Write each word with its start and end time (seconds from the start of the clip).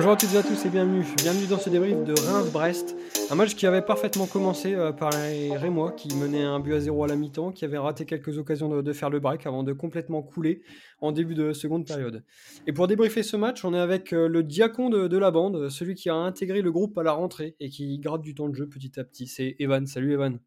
Bonjour 0.00 0.12
à 0.12 0.16
toutes 0.16 0.32
et 0.32 0.38
à 0.38 0.42
tous 0.42 0.64
et 0.64 0.70
bienvenue. 0.70 1.04
Bienvenue 1.18 1.46
dans 1.46 1.58
ce 1.58 1.68
débrief 1.68 2.02
de 2.04 2.14
Reims-Brest. 2.18 2.96
Un 3.30 3.34
match 3.34 3.54
qui 3.54 3.66
avait 3.66 3.82
parfaitement 3.82 4.26
commencé 4.26 4.72
euh, 4.72 4.92
par 4.92 5.10
les 5.10 5.54
Rémois 5.54 5.92
qui 5.92 6.16
menaient 6.16 6.42
un 6.42 6.58
but 6.58 6.72
à 6.72 6.80
zéro 6.80 7.04
à 7.04 7.06
la 7.06 7.16
mi-temps, 7.16 7.52
qui 7.52 7.66
avait 7.66 7.76
raté 7.76 8.06
quelques 8.06 8.38
occasions 8.38 8.80
de, 8.80 8.92
faire 8.94 9.10
le 9.10 9.20
break 9.20 9.46
avant 9.46 9.62
de 9.62 9.74
complètement 9.74 10.22
couler 10.22 10.62
en 11.02 11.12
début 11.12 11.34
de 11.34 11.52
seconde 11.52 11.86
période. 11.86 12.24
Et 12.66 12.72
pour 12.72 12.86
débriefer 12.86 13.22
ce 13.22 13.36
match, 13.36 13.62
on 13.62 13.74
est 13.74 13.78
avec 13.78 14.14
euh, 14.14 14.26
le 14.26 14.42
diacon 14.42 14.88
de, 14.88 15.18
la 15.18 15.30
bande, 15.30 15.68
celui 15.68 15.94
qui 15.96 16.08
a 16.08 16.14
intégré 16.14 16.62
le 16.62 16.72
groupe 16.72 16.96
à 16.96 17.02
la 17.02 17.12
rentrée 17.12 17.54
et 17.60 17.68
qui 17.68 17.98
gratte 17.98 18.22
du 18.22 18.34
temps 18.34 18.48
de 18.48 18.54
jeu 18.54 18.66
petit 18.66 18.98
à 18.98 19.04
petit. 19.04 19.26
C'est 19.26 19.56
Evan. 19.58 19.86
Salut 19.86 20.14
Evan. 20.14 20.38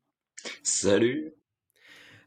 Salut. 0.63 1.31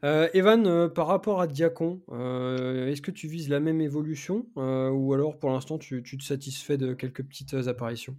Euh, 0.05 0.29
Evan, 0.35 0.67
euh, 0.67 0.89
par 0.89 1.07
rapport 1.07 1.41
à 1.41 1.47
Diacon, 1.47 2.01
euh, 2.13 2.89
est-ce 2.89 3.01
que 3.01 3.11
tu 3.11 3.29
vises 3.29 3.49
la 3.49 3.61
même 3.61 3.81
évolution 3.81 4.47
ou 4.57 5.15
alors 5.15 5.39
pour 5.39 5.51
l'instant 5.51 5.79
tu, 5.79 6.03
te 6.03 6.25
satisfais 6.25 6.77
de 6.77 6.95
quelques 6.95 7.23
petites 7.23 7.55
apparitions? 7.55 8.17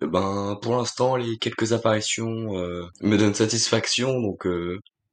Ben 0.00 0.58
pour 0.60 0.76
l'instant 0.76 1.16
les 1.16 1.36
quelques 1.36 1.72
apparitions 1.72 2.52
me 3.00 3.16
donnent 3.16 3.34
satisfaction 3.34 4.20
donc 4.20 4.48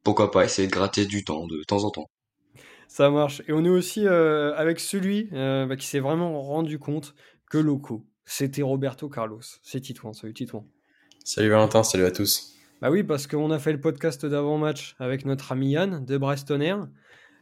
pourquoi 0.03 0.31
pas 0.31 0.45
essayer 0.45 0.67
de 0.67 0.73
gratter 0.73 1.05
du 1.05 1.23
temps 1.23 1.45
de 1.45 1.63
temps 1.63 1.83
en 1.83 1.91
temps. 1.91 2.09
Ça 2.87 3.11
marche. 3.11 3.43
Et 3.47 3.53
on 3.53 3.63
est 3.65 3.69
aussi 3.69 4.07
avec 4.07 4.79
celui 4.79 5.29
bah, 5.31 5.75
qui 5.75 5.85
s'est 5.85 5.99
vraiment 5.99 6.41
rendu 6.41 6.79
compte 6.79 7.13
que 7.49 7.57
Loco, 7.57 8.05
c'était 8.25 8.63
Roberto 8.63 9.09
Carlos. 9.09 9.41
C'est 9.61 9.81
Titouan, 9.81 10.13
salut 10.13 10.33
Titouan. 10.33 10.65
Salut 11.23 11.49
Valentin, 11.49 11.83
salut 11.83 12.05
à 12.05 12.11
tous. 12.11 12.58
Bah 12.81 12.89
oui, 12.89 13.03
parce 13.03 13.27
qu'on 13.27 13.51
a 13.51 13.59
fait 13.59 13.73
le 13.73 13.81
podcast 13.81 14.25
d'avant-match 14.25 14.95
avec 14.99 15.25
notre 15.25 15.51
ami 15.51 15.71
Yann 15.71 16.05
de 16.05 16.17
Brestonner, 16.17 16.75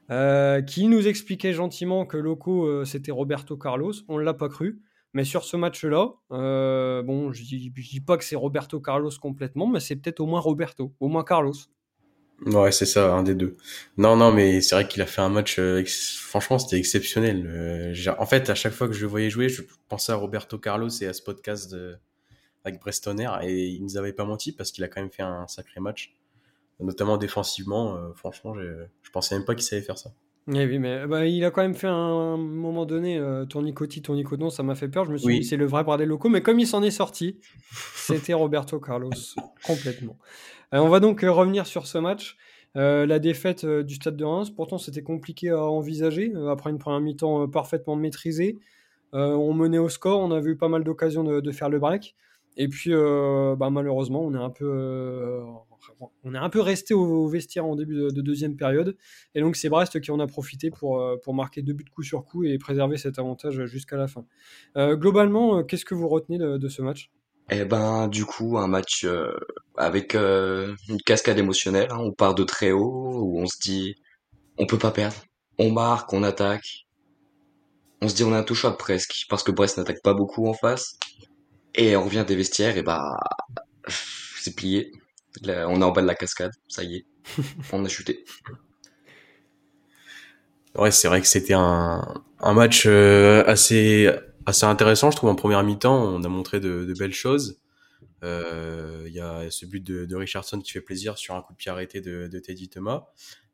euh, 0.09 0.64
qui 0.64 0.88
nous 0.88 1.08
expliquait 1.08 1.53
gentiment 1.53 2.08
que 2.08 2.17
Loco, 2.17 2.66
euh, 2.66 2.86
c'était 2.86 3.11
Roberto 3.11 3.56
Carlos. 3.56 3.94
On 4.08 4.17
ne 4.17 4.23
l'a 4.23 4.34
pas 4.34 4.50
cru. 4.50 4.81
Mais 5.14 5.23
sur 5.23 5.44
ce 5.44 5.56
match-là, 5.56 6.09
euh, 6.31 7.03
bon, 7.03 7.31
je 7.31 7.44
dis, 7.44 7.70
dis 7.70 8.02
pas 8.02 8.17
que 8.17 8.23
c'est 8.23 8.36
Roberto 8.36 8.80
Carlos 8.80 9.11
complètement, 9.22 9.67
mais 9.67 9.80
c'est 9.80 9.95
peut-être 9.95 10.20
au 10.22 10.26
moins 10.26 10.39
Roberto, 10.39 10.94
au 11.00 11.08
moins 11.08 11.23
Carlos. 11.23 11.54
Ouais, 12.45 12.72
c'est 12.72 12.86
ça, 12.86 13.14
un 13.14 13.23
des 13.23 13.36
deux. 13.36 13.58
Non, 13.98 14.16
non, 14.16 14.31
mais 14.31 14.61
c'est 14.61 14.76
vrai 14.76 14.88
qu'il 14.88 15.02
a 15.04 15.08
fait 15.08 15.22
un 15.22 15.30
match, 15.30 15.59
franchement, 16.20 16.59
c'était 16.59 16.78
exceptionnel. 16.78 17.94
en 18.17 18.26
fait, 18.26 18.50
à 18.50 18.56
chaque 18.56 18.73
fois 18.73 18.88
que 18.88 18.94
je 18.94 19.02
le 19.02 19.08
voyais 19.08 19.30
jouer, 19.30 19.50
je 19.50 19.61
pensais 19.88 20.11
à 20.11 20.16
Roberto 20.16 20.58
Carlos 20.58 20.89
et 21.02 21.08
à 21.08 21.14
ce 21.14 21.22
podcast 21.23 21.72
de, 21.72 21.98
avec 22.68 22.80
Brestonner 22.80 23.30
et 23.44 23.68
il 23.68 23.84
nous 23.84 23.98
avait 23.98 24.14
pas 24.14 24.26
menti 24.26 24.52
parce 24.52 24.72
qu'il 24.72 24.84
a 24.84 24.88
quand 24.88 25.02
même 25.02 25.12
fait 25.12 25.23
un 25.23 25.48
sacré 25.48 25.80
match, 25.80 26.16
notamment 26.80 27.18
défensivement. 27.18 27.96
Euh, 27.96 28.14
franchement, 28.14 28.54
je 28.56 29.12
pensais 29.12 29.36
même 29.36 29.46
pas 29.46 29.56
qu'il 29.56 29.64
savait 29.64 29.82
faire 29.82 29.98
ça. 29.98 30.12
Oui, 30.48 30.80
mais 30.80 31.06
bah, 31.08 31.26
il 31.26 31.44
a 31.44 31.52
quand 31.52 31.62
même 31.62 31.73
fait 31.73 31.88
un, 31.88 32.38
moment 32.38 32.86
donné 32.86 33.18
euh, 33.18 33.45
tournicoti, 33.45 34.02
tournicoton, 34.02 34.50
ça 34.50 34.64
m'a 34.64 34.76
fait 34.76 34.88
peur. 34.88 35.04
Je 35.04 35.12
me 35.12 35.18
suis 35.18 35.40
dit, 35.40 35.44
c'est 35.44 35.58
le 35.58 35.66
vrai 35.66 35.84
bras 35.84 35.98
des 35.98 36.06
locaux, 36.06 36.30
mais 36.30 36.42
comme 36.42 36.60
il 36.60 36.68
s'en 36.68 36.82
est 36.84 36.92
sorti, 36.92 37.38
c'était 37.95 38.34
Roberto 38.34 38.80
Carlos, 38.80 39.10
complètement. 39.66 40.18
Euh, 40.73 40.80
on 40.80 40.88
va 40.88 41.02
donc 41.02 41.23
euh, 41.23 41.32
revenir 41.32 41.68
sur 41.68 41.86
ce 41.86 41.98
match. 41.98 42.38
la 42.76 43.20
défaite 43.20 43.66
du 43.66 43.95
Stade 43.95 44.16
de 44.16 44.23
Reims, 44.23 44.50
pourtant 44.50 44.78
c'était 44.78 45.02
compliqué 45.02 45.50
à 45.50 45.62
envisager 45.64 46.32
après 46.50 46.70
une 46.70 46.78
première 46.78 47.02
mi-temps 47.02 47.50
parfaitement 47.50 47.95
maîtrisée. 47.98 48.58
on 49.12 49.54
menait 49.54 49.80
au 49.80 49.90
score, 49.90 50.22
on 50.22 50.32
a 50.32 50.40
vu 50.40 50.56
pas 50.56 50.70
mal 50.70 50.84
d'occasions 50.84 51.23
de, 51.23 51.42
de, 51.42 51.52
faire 51.52 51.70
le 51.70 51.80
break. 51.80 52.16
Et 52.58 52.67
puis, 52.67 52.91
euh, 52.91 53.55
bah, 53.55 53.69
malheureusement, 53.69 54.22
on 54.22 54.33
est 54.33 54.44
un 54.44 54.50
peu, 54.50 54.66
euh, 54.66 55.44
on 56.23 56.33
est 56.33 56.39
un 56.39 56.50
peu 56.50 56.59
resté 56.59 56.95
au, 56.95 57.27
vestiaire 57.27 57.66
en 57.66 57.75
début 57.75 57.94
de, 57.94 58.22
deuxième 58.22 58.58
période. 58.58 58.97
Et 59.36 59.41
donc, 59.41 59.55
c'est 59.55 59.69
Brest 59.69 60.02
qui 60.02 60.09
en 60.09 60.19
a 60.19 60.25
profité 60.25 60.72
pour, 60.72 60.99
euh, 60.99 61.17
pour 61.23 61.36
marquer 61.36 61.61
deux 61.61 61.73
buts 61.73 61.86
coup 61.94 62.02
sur 62.02 62.25
coup 62.25 62.44
et 62.44 62.58
préserver 62.58 62.98
cet 62.98 63.20
avantage 63.20 63.65
jusqu'à 63.65 63.95
la 63.95 64.08
fin. 64.08 64.26
globalement, 64.76 65.64
qu'est-ce 65.64 65.86
que 65.86 65.93
vous 65.93 66.08
retenez 66.08 66.39
de, 66.39 66.67
ce 66.67 66.82
match? 66.82 67.11
Eh 67.52 67.64
ben, 67.64 68.08
du 68.08 68.26
coup, 68.26 68.58
un 68.58 68.67
match 68.67 69.05
avec 69.77 70.15
une 70.15 71.02
cascade 71.05 71.37
émotionnelle. 71.37 71.89
Hein. 71.92 71.99
On 71.99 72.11
part 72.11 72.33
de 72.33 72.43
très 72.43 72.71
haut, 72.71 73.21
où 73.21 73.39
on 73.39 73.45
se 73.45 73.59
dit, 73.59 73.95
on 74.58 74.65
peut 74.65 74.80
pas 74.80 74.92
perdre. 74.92 75.17
On 75.59 75.71
marque, 75.71 76.11
on 76.11 76.23
attaque. 76.23 76.87
On 78.02 78.09
se 78.09 78.15
dit, 78.15 78.23
on 78.23 78.32
est 78.32 78.37
intouchable 78.37 78.77
presque, 78.77 79.26
parce 79.30 79.43
que 79.43 79.52
Brest 79.52 79.77
n'attaque 79.77 80.02
pas 80.03 80.15
beaucoup 80.15 80.48
en 80.48 80.53
face. 80.53 80.98
Et 81.76 81.95
on 81.95 82.05
revient 82.05 82.26
des 82.28 82.36
vestiaires, 82.36 82.78
et 82.78 82.83
bah, 82.83 83.20
c'est 83.88 84.55
plié. 84.55 84.92
on 85.44 85.82
est 85.82 85.83
en 85.83 85.92
bas 85.92 86.02
de 86.02 86.08
la 86.08 86.16
cascade, 86.16 86.52
ça 86.67 86.83
y 86.83 86.98
est. 86.98 87.05
on 87.73 87.83
a 87.86 87.88
chuté. 87.88 88.26
Ouais, 90.76 90.92
c'est 90.92 91.08
vrai 91.08 91.22
que 91.22 91.27
c'était 91.27 91.56
un, 91.56 92.23
un 92.39 92.54
match 92.54 92.83
euh, 92.86 93.44
assez, 93.48 94.11
assez 94.45 94.66
intéressant, 94.66 95.11
je 95.11 95.17
trouve. 95.17 95.30
En 95.30 95.36
première 95.36 95.64
mi-temps, 95.64 95.95
on 95.95 96.23
a 96.23 96.30
montré 96.30 96.60
de, 96.60 96.86
de 96.86 96.94
belles 96.94 97.14
choses. 97.14 97.60
Euh, 98.23 99.04
il 99.08 99.14
y 99.14 99.20
a 99.20 99.50
ce 99.50 99.66
but 99.66 99.83
de, 99.83 100.06
de, 100.06 100.16
Richardson 100.16 100.60
qui 100.60 100.72
fait 100.72 100.82
plaisir 100.82 101.17
sur 101.17 101.36
un 101.36 101.42
coup 101.42 101.54
de 101.54 101.58
pied 101.58 101.72
arrêté 101.72 102.02
de, 102.02 102.27
de 102.27 102.39
Teddy 102.39 102.70
Thomas. 102.70 103.08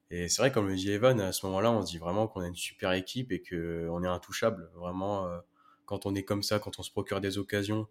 Et 0.09 0.29
c'est 0.29 0.41
vrai, 0.41 0.51
comme 0.51 0.67
le 0.67 0.75
dit 0.75 0.91
Evan, 0.91 1.19
à 1.21 1.31
ce 1.31 1.45
moment-là, 1.47 1.71
on 1.71 1.85
se 1.85 1.91
dit 1.91 1.97
vraiment 1.97 2.27
qu'on 2.27 2.41
a 2.41 2.47
une 2.47 2.55
super 2.55 2.91
équipe 2.91 3.31
et 3.31 3.41
qu'on 3.41 4.03
est 4.03 4.07
intouchable. 4.07 4.69
Vraiment, 4.75 5.25
euh, 5.27 5.39
quand 5.85 6.05
on 6.05 6.13
est 6.15 6.23
comme 6.23 6.43
ça, 6.43 6.59
quand 6.59 6.77
on 6.79 6.83
se 6.83 6.91
procure 6.91 7.19
des 7.19 7.37
occasions, 7.37 7.87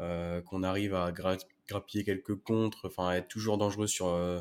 euh, 0.00 0.40
qu'on 0.42 0.62
arrive 0.62 0.94
à 0.94 1.12
grappiller 1.12 2.04
quelques 2.04 2.36
contres, 2.36 2.86
enfin 2.86 3.12
être 3.12 3.28
toujours 3.28 3.58
dangereux 3.58 3.86
sur 3.86 4.08
euh, 4.08 4.40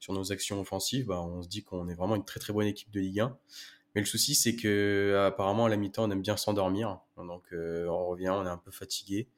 sur 0.00 0.12
nos 0.12 0.32
actions 0.32 0.60
offensives, 0.60 1.06
bah, 1.06 1.20
on 1.22 1.42
se 1.42 1.48
dit 1.48 1.62
qu'on 1.62 1.88
est 1.88 1.94
vraiment 1.94 2.16
une 2.16 2.24
très 2.24 2.40
très 2.40 2.52
bonne 2.52 2.66
équipe 2.66 2.90
de 2.90 3.00
Ligue 3.00 3.20
1. 3.20 3.38
Mais 3.94 4.02
le 4.02 4.06
souci, 4.06 4.34
c'est 4.34 4.56
que 4.56 5.24
apparemment 5.26 5.66
à 5.66 5.68
la 5.68 5.76
mi-temps, 5.76 6.04
on 6.04 6.10
aime 6.10 6.22
bien 6.22 6.36
s'endormir. 6.36 7.00
Donc 7.16 7.44
euh, 7.52 7.86
on 7.86 8.06
revient, 8.06 8.28
on 8.30 8.44
est 8.44 8.50
un 8.50 8.58
peu 8.58 8.70
fatigué. 8.70 9.28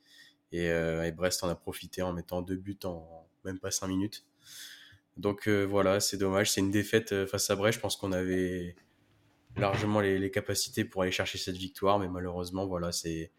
Et, 0.51 0.71
Brest 1.13 1.45
en 1.45 1.49
a 1.49 1.55
profité 1.55 2.03
en 2.03 2.13
mettant 2.13 2.43
deux 2.43 2.57
buts 2.57 2.79
en 2.85 3.29
même 3.45 3.59
pas 3.59 3.71
cinq 3.71 3.89
minutes. 3.89 4.27
Donc 5.17 5.49
voilà, 5.49 6.01
c'est 6.01 6.17
dommage. 6.17 6.51
C'est 6.51 6.61
une 6.61 6.71
défaite 6.71 7.27
face 7.27 7.51
à 7.51 7.57
Brest. 7.57 7.77
Je 7.77 7.81
pense 7.81 7.97
qu'on 7.97 8.13
avait 8.13 8.75
largement 9.59 10.01
les, 10.01 10.31
capacités 10.31 10.85
pour 10.85 11.03
aller 11.03 11.13
chercher 11.13 11.39
cette 11.39 11.57
victoire, 11.57 11.99
mais 11.99 12.09
malheureusement, 12.09 12.67
voilà, 12.67 12.93
c'est 12.93 13.33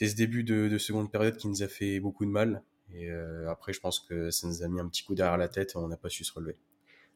c'est 0.00 0.06
ce 0.06 0.16
début 0.16 0.44
de, 0.44 0.78
seconde 0.78 1.12
période 1.12 1.36
qui 1.36 1.46
nous 1.46 1.62
a 1.62 1.68
fait 1.68 2.00
beaucoup 2.00 2.24
de 2.24 2.30
mal. 2.30 2.62
Et 2.94 3.10
euh, 3.10 3.50
après, 3.50 3.74
je 3.74 3.80
pense 3.80 4.00
que 4.00 4.30
ça 4.30 4.46
nous 4.48 4.62
a 4.62 4.68
mis 4.68 4.80
un 4.80 4.88
petit 4.88 5.04
coup 5.04 5.14
derrière 5.14 5.36
la 5.36 5.46
tête 5.46 5.72
et 5.74 5.76
on 5.76 5.88
n'a 5.88 5.98
pas 5.98 6.08
su 6.08 6.24
se 6.24 6.32
relever. 6.32 6.56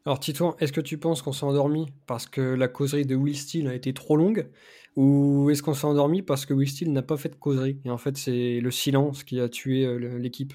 Alors 0.04 0.20
Titouan, 0.20 0.54
est-ce 0.60 0.70
que 0.70 0.82
tu 0.82 0.98
penses 0.98 1.22
qu'on 1.22 1.32
s'est 1.32 1.46
endormi 1.46 1.86
parce 2.06 2.26
que 2.26 2.42
la 2.42 2.68
causerie 2.68 3.06
de 3.06 3.14
Will 3.14 3.38
Steele 3.38 3.68
a 3.68 3.74
été 3.74 3.94
trop 3.94 4.18
longue 4.18 4.50
ou 4.96 5.48
est-ce 5.48 5.62
qu'on 5.62 5.72
s'est 5.72 5.86
endormi 5.86 6.20
parce 6.20 6.44
que 6.44 6.52
Will 6.52 6.68
Steele 6.68 6.92
n'a 6.92 7.00
pas 7.00 7.16
fait 7.16 7.30
de 7.30 7.36
causerie 7.36 7.80
et 7.86 7.90
en 7.90 7.96
fait 7.96 8.18
c'est 8.18 8.60
le 8.60 8.70
silence 8.70 9.24
qui 9.24 9.40
a 9.40 9.48
tué 9.48 9.86
euh, 9.86 10.18
l'équipe? 10.18 10.52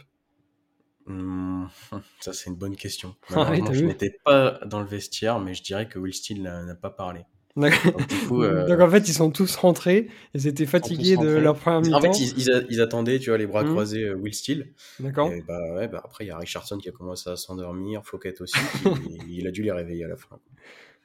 Hmm, 1.07 1.65
Ça 2.19 2.31
c'est 2.31 2.51
une 2.51 2.57
bonne 2.57 2.75
question. 2.75 3.15
Ah 3.31 3.51
je 3.71 3.85
n'étais 3.85 4.19
pas 4.23 4.59
dans 4.67 4.81
le 4.81 4.87
vestiaire 4.87 5.39
mais 5.39 5.55
je 5.55 5.63
dirais 5.63 5.89
que 5.89 5.97
Will 5.97 6.13
Steele 6.13 6.43
n'a 6.43 6.75
pas 6.75 6.91
parlé. 6.91 7.25
Euh, 7.57 8.67
Donc, 8.67 8.79
en 8.79 8.89
fait, 8.89 9.07
ils 9.07 9.13
sont 9.13 9.31
tous 9.31 9.55
rentrés, 9.55 10.07
ils 10.33 10.47
étaient 10.47 10.65
fatigués 10.65 11.17
de 11.17 11.27
leur 11.27 11.55
première 11.55 11.81
mi-temps. 11.81 11.97
En 11.97 12.13
fait, 12.13 12.33
ils, 12.69 12.81
attendaient, 12.81 13.19
tu 13.19 13.29
vois, 13.29 13.37
les 13.37 13.47
bras 13.47 13.63
mmh. 13.63 13.69
croisés, 13.69 14.03
euh, 14.03 14.15
Will 14.15 14.33
Steele. 14.33 14.71
D'accord. 14.99 15.31
Et 15.31 15.41
bah, 15.41 15.59
ouais, 15.75 15.87
bah, 15.87 16.01
après, 16.03 16.25
il 16.25 16.27
y 16.27 16.31
a 16.31 16.37
Richardson 16.37 16.77
qui 16.77 16.89
a 16.89 16.91
commencé 16.91 17.29
à 17.29 17.35
s'endormir, 17.35 18.05
Fouquet 18.05 18.39
aussi, 18.41 18.57
il 19.29 19.47
a 19.47 19.51
dû 19.51 19.63
les 19.63 19.71
réveiller 19.71 20.05
à 20.05 20.07
la 20.07 20.15
fin. 20.15 20.39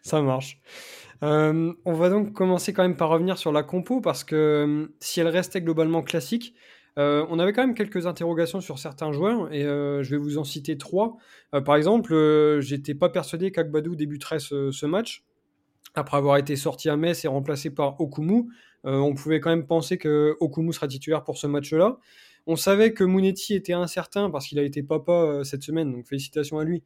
Ça 0.02 0.20
marche. 0.20 0.60
Euh, 1.22 1.72
on 1.84 1.94
va 1.94 2.10
donc 2.10 2.34
commencer 2.34 2.72
quand 2.74 2.82
même 2.82 2.96
par 2.96 3.08
revenir 3.08 3.38
sur 3.38 3.50
la 3.50 3.62
compo, 3.62 4.00
parce 4.00 4.22
que 4.22 4.90
si 5.00 5.20
elle 5.20 5.28
restait 5.28 5.62
globalement 5.62 6.02
classique, 6.02 6.54
on 6.96 7.38
avait 7.40 7.52
quand 7.52 7.66
même 7.66 7.74
quelques 7.74 8.06
interrogations 8.06 8.60
sur 8.60 8.78
certains 8.78 9.12
joueurs, 9.12 9.52
et 9.52 9.62
je 9.62 10.10
vais 10.10 10.18
vous 10.18 10.38
en 10.38 10.44
citer 10.44 10.76
trois. 10.76 11.16
par 11.64 11.74
exemple, 11.76 12.60
j'étais 12.60 12.94
pas 12.94 13.08
persuadé 13.08 13.50
qu'Agbadou 13.50 13.96
débuterait 13.96 14.38
ce 14.38 14.86
match 14.86 15.24
après 15.94 16.16
avoir 16.16 16.36
été 16.36 16.56
sorti 16.56 16.88
à 16.88 16.96
Metz 16.96 17.24
et 17.24 17.28
remplacé 17.28 17.70
par 17.70 18.00
Okumu, 18.00 18.46
euh, 18.84 18.98
on 18.98 19.14
pouvait 19.14 19.40
quand 19.40 19.50
même 19.50 19.66
penser 19.66 19.96
que 19.96 20.36
Okumu 20.40 20.72
sera 20.72 20.88
titulaire 20.88 21.22
pour 21.24 21.38
ce 21.38 21.46
match-là. 21.46 21.98
On 22.46 22.56
savait 22.56 22.92
que 22.92 23.04
Munetti 23.04 23.54
était 23.54 23.72
incertain 23.72 24.28
parce 24.28 24.46
qu'il 24.46 24.58
a 24.58 24.62
été 24.62 24.82
papa 24.82 25.12
euh, 25.12 25.44
cette 25.44 25.62
semaine, 25.62 25.92
donc 25.92 26.06
félicitations 26.06 26.58
à 26.58 26.64
lui. 26.64 26.82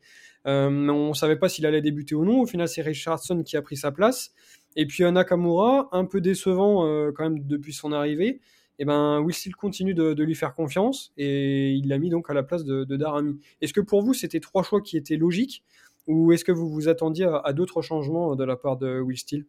Euh, 0.47 0.69
on 0.69 1.09
ne 1.09 1.15
savait 1.15 1.37
pas 1.37 1.49
s'il 1.49 1.67
allait 1.67 1.83
débuter 1.83 2.15
ou 2.15 2.25
non. 2.25 2.43
Au 2.43 2.47
final, 2.47 2.69
c'est 2.69 2.83
Richardson 2.83 3.43
qui 3.43 3.57
a 3.57 3.63
pris 3.63 3.77
sa 3.77 3.91
place. 3.91 4.33
Et 4.77 4.87
puis 4.87 5.03
Nakamura, 5.11 5.89
un 5.91 6.05
peu 6.05 6.21
décevant 6.21 6.85
quand 7.13 7.25
même 7.25 7.45
depuis 7.45 7.73
son 7.73 7.93
arrivée. 7.93 8.41
Et 8.81 8.83
eh 8.83 8.85
ben, 8.85 9.19
Will 9.19 9.35
Steele 9.35 9.57
continue 9.57 9.93
de, 9.93 10.23
lui 10.23 10.37
faire 10.37 10.55
confiance 10.55 11.13
et 11.17 11.73
il 11.73 11.89
l'a 11.89 11.99
mis 11.99 12.11
donc 12.11 12.31
à 12.31 12.35
la 12.35 12.45
place 12.45 12.65
de, 12.65 12.85
de 12.85 12.97
Darami. 12.97 13.41
Est-ce 13.61 13.73
que 13.73 13.81
pour 13.81 14.03
vous, 14.03 14.15
c'était 14.15 14.39
trois 14.39 14.63
choix 14.63 14.81
qui 14.81 14.97
étaient 14.97 15.17
logiques 15.17 15.65
ou 16.09 16.33
est-ce 16.33 16.45
que 16.45 16.51
vous 16.51 16.69
vous 16.69 16.89
attendiez 16.89 17.29
à, 17.45 17.53
d'autres 17.53 17.83
changements 17.83 18.35
de 18.35 18.45
la 18.45 18.57
part 18.57 18.77
de 18.77 19.01
Will 19.01 19.17
Steele? 19.17 19.47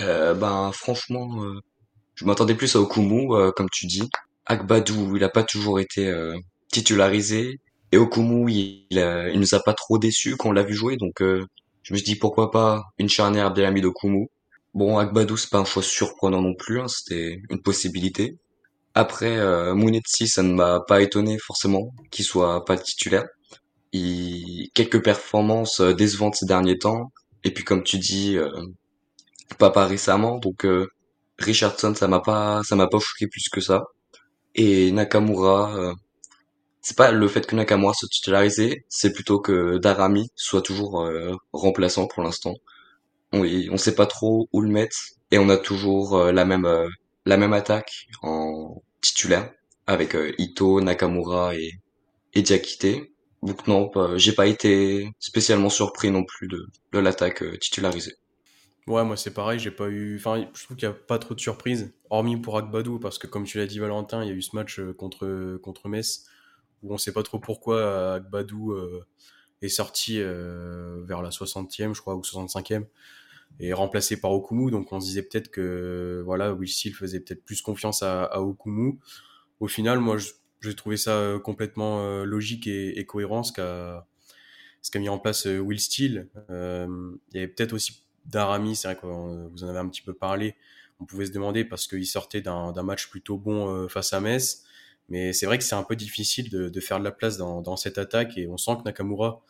Euh, 0.00 0.34
Ben 0.34 0.70
franchement, 0.72 1.42
euh, 1.42 1.60
je 2.14 2.26
m'attendais 2.26 2.54
plus 2.54 2.76
à 2.76 2.80
Okumu, 2.80 3.34
euh, 3.34 3.50
comme 3.52 3.70
tu 3.70 3.86
dis. 3.86 4.08
Akbadou, 4.44 5.16
il 5.16 5.24
a 5.24 5.30
pas 5.30 5.44
toujours 5.44 5.80
été 5.80 6.12
titularisé. 6.70 7.60
Et 7.92 7.96
Okumu, 7.96 8.50
il, 8.50 8.86
il, 8.90 9.40
nous 9.40 9.54
a 9.54 9.60
pas 9.60 9.74
trop 9.74 9.98
déçus 9.98 10.36
quand 10.36 10.50
on 10.50 10.52
l'a 10.52 10.62
vu 10.62 10.74
jouer. 10.74 10.96
Donc 10.96 11.22
je 11.88 11.94
me 11.94 11.96
suis 11.98 12.04
dit 12.04 12.16
pourquoi 12.16 12.50
pas 12.50 12.84
une 12.98 13.08
charnière 13.08 13.52
bien 13.52 13.68
amie 13.68 13.80
d'Okumu. 13.80 14.28
Bon, 14.74 14.98
Agbadou, 14.98 15.36
c'est 15.36 15.50
pas 15.50 15.58
un 15.58 15.64
choix 15.64 15.82
surprenant 15.82 16.42
non 16.42 16.54
plus, 16.54 16.80
hein, 16.80 16.88
c'était 16.88 17.40
une 17.48 17.62
possibilité. 17.62 18.38
Après, 18.94 19.38
euh, 19.38 19.74
ça 20.26 20.42
ne 20.42 20.52
m'a 20.52 20.80
pas 20.80 21.00
étonné 21.00 21.38
forcément 21.38 21.94
qu'il 22.10 22.24
soit 22.24 22.64
pas 22.64 22.76
titulaire. 22.76 23.26
Il... 23.92 24.70
Quelques 24.74 25.02
performances 25.02 25.80
euh, 25.80 25.94
décevantes 25.94 26.36
ces 26.36 26.46
derniers 26.46 26.78
temps. 26.78 27.12
Et 27.44 27.52
puis 27.52 27.64
comme 27.64 27.82
tu 27.84 27.98
dis, 27.98 28.36
euh, 28.38 28.50
pas 29.58 29.86
récemment, 29.86 30.38
donc 30.38 30.64
euh, 30.64 30.86
Richardson, 31.38 31.94
ça 31.94 32.08
m'a 32.08 32.20
pas, 32.20 32.62
ça 32.64 32.76
m'a 32.76 32.88
pas 32.88 32.98
choqué 32.98 33.26
plus 33.28 33.48
que 33.50 33.60
ça. 33.60 33.84
Et 34.54 34.92
Nakamura, 34.92 35.76
euh, 35.76 35.94
c'est 36.82 36.96
pas 36.96 37.12
le 37.12 37.28
fait 37.28 37.46
que 37.46 37.56
Nakamura 37.56 37.94
soit 37.94 38.08
titularisé, 38.10 38.84
c'est 38.88 39.12
plutôt 39.12 39.40
que 39.40 39.78
Darami 39.78 40.30
soit 40.36 40.62
toujours 40.62 41.02
euh, 41.02 41.34
remplaçant 41.52 42.06
pour 42.08 42.22
l'instant. 42.22 42.54
On, 43.32 43.44
on 43.72 43.76
sait 43.78 43.94
pas 43.94 44.06
trop 44.06 44.48
où 44.52 44.60
le 44.62 44.70
mettre 44.70 44.96
et 45.30 45.38
on 45.38 45.48
a 45.50 45.56
toujours 45.58 46.16
euh, 46.18 46.32
la 46.32 46.44
même 46.44 46.68
la 47.26 47.36
même 47.36 47.52
attaque 47.54 48.06
en 48.22 48.82
titulaire 49.02 49.50
avec 49.86 50.16
Ito, 50.38 50.80
Nakamura 50.80 51.54
et 51.56 51.72
et. 52.34 53.12
Donc 53.42 53.66
non, 53.66 53.88
pas- 53.88 54.16
j'ai 54.16 54.32
pas 54.32 54.46
été 54.46 55.10
spécialement 55.18 55.70
surpris 55.70 56.10
non 56.12 56.24
plus 56.24 56.46
de 56.48 56.98
l'attaque 56.98 57.42
euh, 57.42 57.56
titularisée. 57.58 58.14
Ouais, 58.86 59.04
moi 59.04 59.18
c'est 59.18 59.34
pareil, 59.34 59.58
j'ai 59.58 59.70
pas 59.70 59.88
eu. 59.88 60.16
Enfin, 60.16 60.46
je 60.54 60.64
trouve 60.64 60.76
qu'il 60.76 60.88
y 60.88 60.90
a 60.90 60.94
pas 60.94 61.18
trop 61.18 61.34
de 61.34 61.40
surprises, 61.40 61.92
hormis 62.08 62.38
pour 62.38 62.56
Agbadou, 62.56 62.98
parce 62.98 63.18
que 63.18 63.26
comme 63.26 63.44
tu 63.44 63.58
l'as 63.58 63.66
dit, 63.66 63.78
Valentin, 63.78 64.22
il 64.24 64.28
y 64.28 64.30
a 64.30 64.34
eu 64.34 64.40
ce 64.40 64.56
match 64.56 64.80
euh, 64.80 64.94
contre, 64.94 65.58
contre 65.62 65.88
Metz, 65.88 66.24
où 66.82 66.94
on 66.94 66.98
sait 66.98 67.12
pas 67.12 67.22
trop 67.22 67.38
pourquoi 67.38 67.76
euh, 67.78 68.16
Agbadou 68.16 68.72
euh, 68.72 69.04
est 69.62 69.68
sorti 69.70 70.20
euh, 70.20 71.02
vers 71.06 71.22
la 71.22 71.30
60e, 71.32 71.94
je 71.94 72.00
crois, 72.02 72.16
ou 72.16 72.24
65e, 72.24 72.86
et 73.60 73.72
remplacé 73.74 74.20
par 74.20 74.32
Okumu. 74.32 74.70
Donc 74.70 74.92
on 74.92 75.00
se 75.00 75.06
disait 75.06 75.22
peut-être 75.22 75.50
que 75.50 76.22
voilà, 76.26 76.54
Will 76.54 76.68
Steele 76.70 76.94
faisait 76.94 77.20
peut-être 77.20 77.44
plus 77.44 77.62
confiance 77.62 78.02
à, 78.02 78.24
à 78.24 78.40
Okumu. 78.40 78.98
Au 79.60 79.68
final, 79.68 80.00
moi, 80.00 80.18
je- 80.18 80.32
j'ai 80.60 80.74
trouvé 80.74 80.96
ça 80.96 81.12
euh, 81.12 81.38
complètement 81.38 82.02
euh, 82.02 82.24
logique 82.24 82.66
et, 82.66 82.98
et 82.98 83.06
cohérent 83.06 83.42
ce 83.42 83.52
qu'a 83.52 84.04
mis 84.96 85.08
en 85.08 85.18
place 85.18 85.46
euh, 85.46 85.58
Will 85.58 85.80
Steele. 85.80 86.28
Il 86.48 87.18
y 87.34 87.38
avait 87.38 87.48
peut-être 87.48 87.72
aussi 87.72 88.02
Darami, 88.26 88.76
c'est 88.76 88.88
vrai 88.88 88.96
que 88.96 89.06
vous 89.06 89.64
en 89.64 89.68
avez 89.68 89.78
un 89.78 89.88
petit 89.88 90.02
peu 90.02 90.12
parlé. 90.12 90.54
On 91.00 91.04
pouvait 91.04 91.26
se 91.26 91.32
demander 91.32 91.64
parce 91.64 91.86
qu'il 91.86 92.06
sortait 92.06 92.40
d'un 92.40 92.82
match 92.82 93.08
plutôt 93.08 93.38
bon 93.38 93.88
face 93.88 94.12
à 94.12 94.20
Metz. 94.20 94.64
Mais 95.08 95.32
c'est 95.32 95.46
vrai 95.46 95.56
que 95.56 95.64
c'est 95.64 95.76
un 95.76 95.82
peu 95.84 95.96
difficile 95.96 96.50
de, 96.50 96.80
faire 96.80 96.98
de 96.98 97.04
la 97.04 97.12
place 97.12 97.38
dans, 97.38 97.76
cette 97.76 97.96
attaque 97.96 98.36
et 98.36 98.46
on 98.48 98.58
sent 98.58 98.72
que 98.78 98.82
Nakamura 98.82 99.42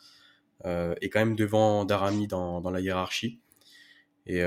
est 0.63 1.09
quand 1.09 1.19
même 1.19 1.35
devant 1.35 1.83
Darami 1.83 2.27
dans, 2.27 2.69
la 2.69 2.79
hiérarchie. 2.79 3.39
Et, 4.27 4.41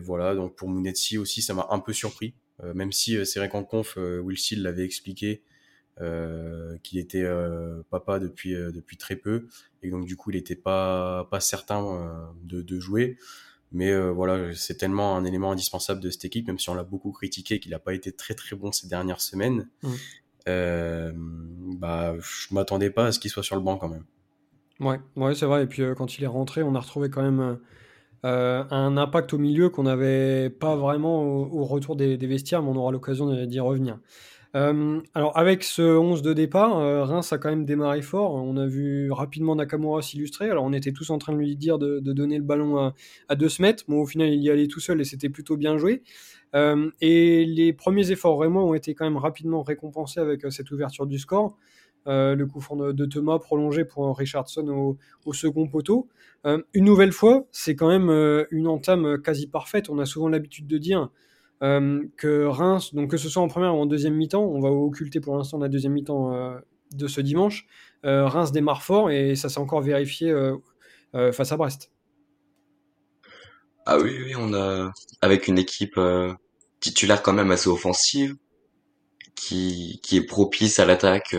voilà, 0.00 0.34
donc 0.34 0.56
pour 0.56 0.68
Munetsi 0.68 1.18
aussi, 1.18 1.42
ça 1.42 1.54
m'a 1.54 1.68
un 1.70 1.78
peu 1.78 1.92
surpris. 1.92 2.34
Même 2.74 2.90
si 2.90 3.24
c'est 3.24 3.38
vrai 3.38 3.48
qu'en 3.48 3.62
conf, 3.62 3.96
Will 3.96 4.38
Steele 4.38 4.62
l'avait 4.62 4.84
expliqué 4.84 5.42
euh, 6.00 6.76
qu'il 6.82 6.98
était 6.98 7.22
euh, 7.22 7.82
papa 7.90 8.18
depuis, 8.18 8.54
euh, 8.54 8.72
depuis 8.72 8.96
très 8.96 9.16
peu 9.16 9.46
et 9.82 9.90
donc 9.90 10.06
du 10.06 10.16
coup 10.16 10.30
il 10.30 10.36
n'était 10.36 10.56
pas, 10.56 11.28
pas 11.30 11.40
certain 11.40 12.32
de, 12.42 12.62
de 12.62 12.80
jouer. 12.80 13.16
Mais 13.72 13.96
voilà, 14.10 14.52
c'est 14.54 14.76
tellement 14.76 15.16
un 15.16 15.24
élément 15.24 15.52
indispensable 15.52 16.00
de 16.00 16.10
cette 16.10 16.24
équipe, 16.24 16.48
même 16.48 16.58
si 16.58 16.68
on 16.70 16.74
l'a 16.74 16.82
beaucoup 16.82 17.12
critiqué, 17.12 17.60
qu'il 17.60 17.70
n'a 17.70 17.78
pas 17.78 17.94
été 17.94 18.10
très 18.10 18.34
très 18.34 18.56
bon 18.56 18.72
ces 18.72 18.88
dernières 18.88 19.20
semaines. 19.20 19.68
Mm. 19.84 19.88
Euh, 20.48 21.12
bah, 21.14 22.16
je 22.18 22.52
m'attendais 22.52 22.90
pas 22.90 23.06
à 23.06 23.12
ce 23.12 23.20
qu'il 23.20 23.30
soit 23.30 23.44
sur 23.44 23.54
le 23.54 23.62
banc 23.62 23.76
quand 23.76 23.88
même. 23.88 24.04
Ouais, 24.80 24.98
ouais, 25.14 25.34
c'est 25.36 25.46
vrai. 25.46 25.62
Et 25.62 25.66
puis 25.66 25.82
quand 25.96 26.18
il 26.18 26.24
est 26.24 26.26
rentré, 26.26 26.64
on 26.64 26.74
a 26.74 26.80
retrouvé 26.80 27.10
quand 27.10 27.22
même 27.22 27.58
euh, 28.24 28.64
un 28.70 28.96
impact 28.96 29.34
au 29.34 29.38
milieu 29.38 29.70
qu'on 29.70 29.84
n'avait 29.84 30.50
pas 30.50 30.74
vraiment 30.74 31.22
au, 31.22 31.60
au 31.60 31.64
retour 31.64 31.94
des, 31.94 32.16
des 32.16 32.26
vestiaires, 32.26 32.62
mais 32.62 32.70
on 32.70 32.76
aura 32.76 32.90
l'occasion 32.90 33.46
d'y 33.46 33.60
revenir. 33.60 33.98
Euh, 34.56 35.00
alors 35.14 35.36
avec 35.38 35.62
ce 35.62 35.82
11 35.82 36.22
de 36.22 36.32
départ, 36.32 36.78
euh, 36.78 37.04
Reims 37.04 37.32
a 37.32 37.38
quand 37.38 37.50
même 37.50 37.64
démarré 37.64 38.02
fort. 38.02 38.34
On 38.34 38.56
a 38.56 38.66
vu 38.66 39.10
rapidement 39.12 39.54
Nakamura 39.54 40.02
s'illustrer. 40.02 40.50
Alors 40.50 40.64
on 40.64 40.72
était 40.72 40.92
tous 40.92 41.10
en 41.10 41.18
train 41.18 41.32
de 41.32 41.38
lui 41.38 41.56
dire 41.56 41.78
de, 41.78 42.00
donner 42.00 42.36
le 42.36 42.42
ballon 42.44 42.92
à, 43.28 43.36
2 43.36 43.48
mètres. 43.60 43.84
Bon, 43.88 44.00
au 44.00 44.06
final, 44.06 44.28
il 44.28 44.42
y 44.42 44.50
allait 44.50 44.66
tout 44.66 44.80
seul 44.80 45.00
et 45.00 45.04
c'était 45.04 45.28
plutôt 45.28 45.56
bien 45.56 45.78
joué. 45.78 46.02
Euh, 46.56 46.90
et 47.00 47.44
les 47.44 47.72
premiers 47.72 48.10
efforts 48.10 48.36
vraiment 48.36 48.68
ont 48.68 48.74
été 48.74 48.94
quand 48.94 49.04
même 49.04 49.16
rapidement 49.16 49.62
récompensés 49.62 50.18
avec 50.18 50.44
cette 50.50 50.70
ouverture 50.72 51.06
du 51.06 51.18
score. 51.18 51.56
Le 52.06 52.44
coup 52.44 52.60
franc 52.60 52.76
de, 52.76 52.92
de 52.92 53.04
Thomas 53.04 53.38
prolongé 53.38 53.84
pour 53.84 54.16
Richardson 54.16 54.96
au, 55.26 55.32
second 55.32 55.68
poteau. 55.68 56.08
Une 56.44 56.84
nouvelle 56.84 57.12
fois, 57.12 57.46
c'est 57.52 57.76
quand 57.76 57.88
même 57.88 58.10
une 58.50 58.66
entame 58.66 59.20
quasi 59.22 59.46
parfaite. 59.46 59.90
On 59.90 59.98
a 60.00 60.06
souvent 60.06 60.28
l'habitude 60.28 60.66
de 60.66 60.78
dire 60.78 61.10
euh, 61.62 62.02
que 62.16 62.46
Reims, 62.46 62.94
donc 62.94 63.10
que 63.10 63.18
ce 63.18 63.28
soit 63.28 63.42
en 63.42 63.48
première 63.48 63.74
ou 63.74 63.80
en 63.80 63.86
deuxième 63.86 64.14
mi-temps, 64.14 64.42
on 64.42 64.60
va 64.60 64.70
occulter 64.70 65.20
pour 65.20 65.36
l'instant 65.36 65.58
la 65.58 65.68
deuxième 65.68 65.92
mi-temps 65.92 66.32
euh, 66.32 66.58
de 66.94 67.06
ce 67.06 67.20
dimanche, 67.20 67.66
euh, 68.06 68.26
Reims 68.26 68.50
démarre 68.50 68.82
fort 68.82 69.10
et 69.10 69.36
ça 69.36 69.50
s'est 69.50 69.60
encore 69.60 69.82
vérifié 69.82 70.34
face 71.12 71.52
à 71.52 71.56
Brest. 71.56 71.90
Ah 73.84 73.98
oui, 73.98 74.16
oui, 74.24 74.34
on 74.36 74.54
a 74.54 74.90
avec 75.20 75.48
une 75.48 75.58
équipe 75.58 76.00
titulaire 76.80 77.22
quand 77.22 77.32
même 77.32 77.50
assez 77.50 77.68
offensive 77.68 78.36
qui 79.34 80.00
qui 80.02 80.16
est 80.16 80.22
propice 80.24 80.78
à 80.78 80.86
l'attaque 80.86 81.36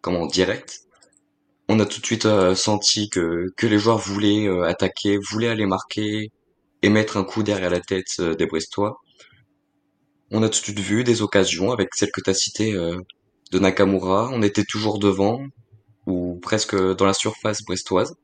comment 0.00 0.26
direct. 0.26 0.80
On 1.68 1.80
a 1.80 1.86
tout 1.86 2.00
de 2.00 2.06
suite 2.06 2.28
senti 2.54 3.10
que 3.10 3.52
que 3.56 3.66
les 3.66 3.78
joueurs 3.78 3.98
voulaient 3.98 4.48
attaquer, 4.64 5.18
voulaient 5.30 5.48
aller 5.48 5.66
marquer 5.66 6.30
et 6.82 6.88
mettre 6.88 7.16
un 7.16 7.24
coup 7.24 7.42
derrière 7.42 7.70
la 7.70 7.80
tête 7.80 8.20
des 8.20 8.46
Brestois. 8.46 9.00
On 10.30 10.42
a 10.42 10.48
tout 10.48 10.58
de 10.60 10.64
suite 10.64 10.80
vu 10.80 11.04
des 11.04 11.22
occasions 11.22 11.70
avec 11.70 11.94
celle 11.94 12.10
que 12.10 12.20
tu 12.20 12.30
as 12.30 12.34
citée 12.34 12.72
euh, 12.74 12.98
de 13.52 13.58
Nakamura. 13.58 14.30
On 14.32 14.42
était 14.42 14.64
toujours 14.64 14.98
devant 14.98 15.40
ou 16.06 16.38
presque 16.42 16.74
dans 16.74 17.04
la 17.04 17.14
surface 17.14 17.62
brestoise. 17.62 18.14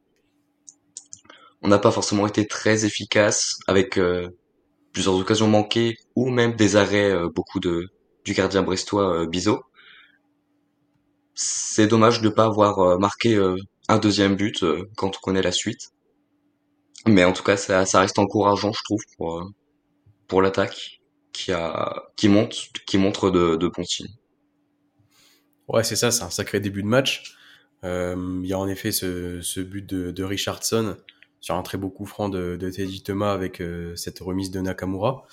On 1.62 1.68
n'a 1.68 1.78
pas 1.78 1.90
forcément 1.90 2.26
été 2.26 2.46
très 2.46 2.86
efficace 2.86 3.58
avec 3.66 3.98
euh, 3.98 4.30
plusieurs 4.92 5.14
occasions 5.14 5.48
manquées 5.48 5.96
ou 6.16 6.30
même 6.30 6.54
des 6.56 6.76
arrêts 6.76 7.10
euh, 7.10 7.28
beaucoup 7.28 7.60
de 7.60 7.88
du 8.24 8.32
gardien 8.34 8.62
brestois 8.62 9.26
Bizot. 9.26 9.62
C'est 11.34 11.86
dommage 11.86 12.20
de 12.20 12.28
ne 12.28 12.34
pas 12.34 12.44
avoir 12.44 12.98
marqué 12.98 13.38
un 13.88 13.98
deuxième 13.98 14.36
but 14.36 14.62
quand 14.96 15.16
on 15.16 15.20
connaît 15.22 15.40
la 15.40 15.52
suite. 15.52 15.88
Mais 17.06 17.24
en 17.24 17.32
tout 17.32 17.42
cas, 17.42 17.56
ça, 17.56 17.86
ça 17.86 18.00
reste 18.00 18.18
encourageant, 18.18 18.72
je 18.72 18.82
trouve, 18.84 19.00
pour 19.16 19.50
pour 20.28 20.42
l'attaque 20.42 20.99
qui 21.32 21.52
a 21.52 22.10
qui 22.16 22.28
monte, 22.28 22.54
qui 22.86 22.98
montre 22.98 23.30
de, 23.30 23.56
de 23.56 23.68
bons 23.68 23.84
signes. 23.84 24.14
Ouais, 25.68 25.84
c'est 25.84 25.96
ça, 25.96 26.10
c'est 26.10 26.24
un 26.24 26.30
sacré 26.30 26.60
début 26.60 26.82
de 26.82 26.88
match. 26.88 27.36
Euh, 27.84 28.40
il 28.42 28.48
y 28.48 28.52
a 28.52 28.58
en 28.58 28.68
effet 28.68 28.92
ce, 28.92 29.40
ce 29.40 29.60
but 29.60 29.86
de, 29.88 30.10
de 30.10 30.24
Richardson 30.24 30.96
sur 31.40 31.54
un 31.54 31.62
très 31.62 31.78
beau 31.78 31.88
coup 31.88 32.04
franc 32.06 32.28
de, 32.28 32.56
de 32.56 32.70
Teddy 32.70 33.02
Thomas 33.02 33.32
avec 33.32 33.60
euh, 33.60 33.96
cette 33.96 34.18
remise 34.18 34.50
de 34.50 34.60
Nakamura. 34.60 35.24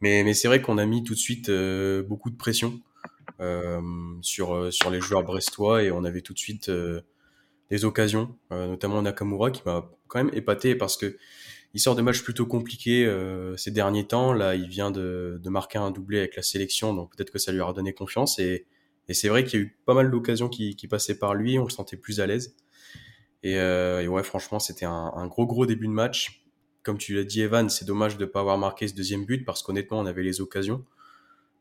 Mais, 0.00 0.22
mais 0.22 0.34
c'est 0.34 0.46
vrai 0.48 0.62
qu'on 0.62 0.78
a 0.78 0.86
mis 0.86 1.02
tout 1.02 1.14
de 1.14 1.18
suite 1.18 1.48
euh, 1.48 2.02
beaucoup 2.02 2.30
de 2.30 2.36
pression 2.36 2.80
euh, 3.40 3.80
sur, 4.22 4.54
euh, 4.54 4.70
sur 4.70 4.90
les 4.90 5.00
joueurs 5.00 5.24
brestois 5.24 5.82
et 5.82 5.90
on 5.90 6.04
avait 6.04 6.20
tout 6.20 6.34
de 6.34 6.38
suite 6.38 6.68
euh, 6.68 7.00
des 7.70 7.84
occasions, 7.84 8.36
notamment 8.50 9.02
Nakamura 9.02 9.50
qui 9.50 9.62
m'a 9.66 9.90
quand 10.06 10.24
même 10.24 10.34
épaté 10.34 10.74
parce 10.74 10.96
que 10.96 11.18
il 11.74 11.80
sort 11.80 11.94
de 11.94 12.02
matchs 12.02 12.22
plutôt 12.22 12.46
compliqués 12.46 13.04
euh, 13.04 13.56
ces 13.56 13.70
derniers 13.70 14.06
temps. 14.06 14.32
Là, 14.32 14.54
il 14.54 14.68
vient 14.68 14.90
de, 14.90 15.40
marquer 15.46 15.78
un 15.78 15.90
doublé 15.90 16.18
avec 16.18 16.36
la 16.36 16.42
sélection, 16.42 16.94
donc 16.94 17.14
peut-être 17.14 17.30
que 17.30 17.38
ça 17.38 17.52
lui 17.52 17.60
a 17.60 17.64
redonné 17.64 17.92
confiance 17.92 18.38
et 18.38 18.66
c'est 19.14 19.28
vrai 19.28 19.44
qu'il 19.44 19.58
y 19.58 19.62
a 19.62 19.66
eu 19.66 19.76
pas 19.86 19.94
mal 19.94 20.10
d'occasions 20.10 20.48
qui, 20.48 20.74
passaient 20.88 21.18
par 21.18 21.34
lui, 21.34 21.58
on 21.58 21.64
le 21.64 21.70
sentait 21.70 21.96
plus 21.96 22.20
à 22.20 22.26
l'aise. 22.26 22.54
Et, 23.42 23.58
euh, 23.58 24.06
ouais, 24.06 24.22
franchement, 24.22 24.58
c'était 24.58 24.84
un, 24.84 25.26
gros 25.28 25.46
gros 25.46 25.64
début 25.64 25.86
de 25.86 25.92
match. 25.92 26.44
Comme 26.82 26.98
tu 26.98 27.14
l'as 27.14 27.24
dit, 27.24 27.40
Evan, 27.40 27.68
c'est 27.70 27.84
dommage 27.84 28.16
de 28.18 28.24
ne 28.24 28.30
pas 28.30 28.40
avoir 28.40 28.58
marqué 28.58 28.86
ce 28.86 28.94
deuxième 28.94 29.24
but 29.24 29.44
parce 29.44 29.62
qu'honnêtement, 29.62 29.98
on 29.98 30.06
avait 30.06 30.22
les 30.22 30.40
occasions. 30.40 30.84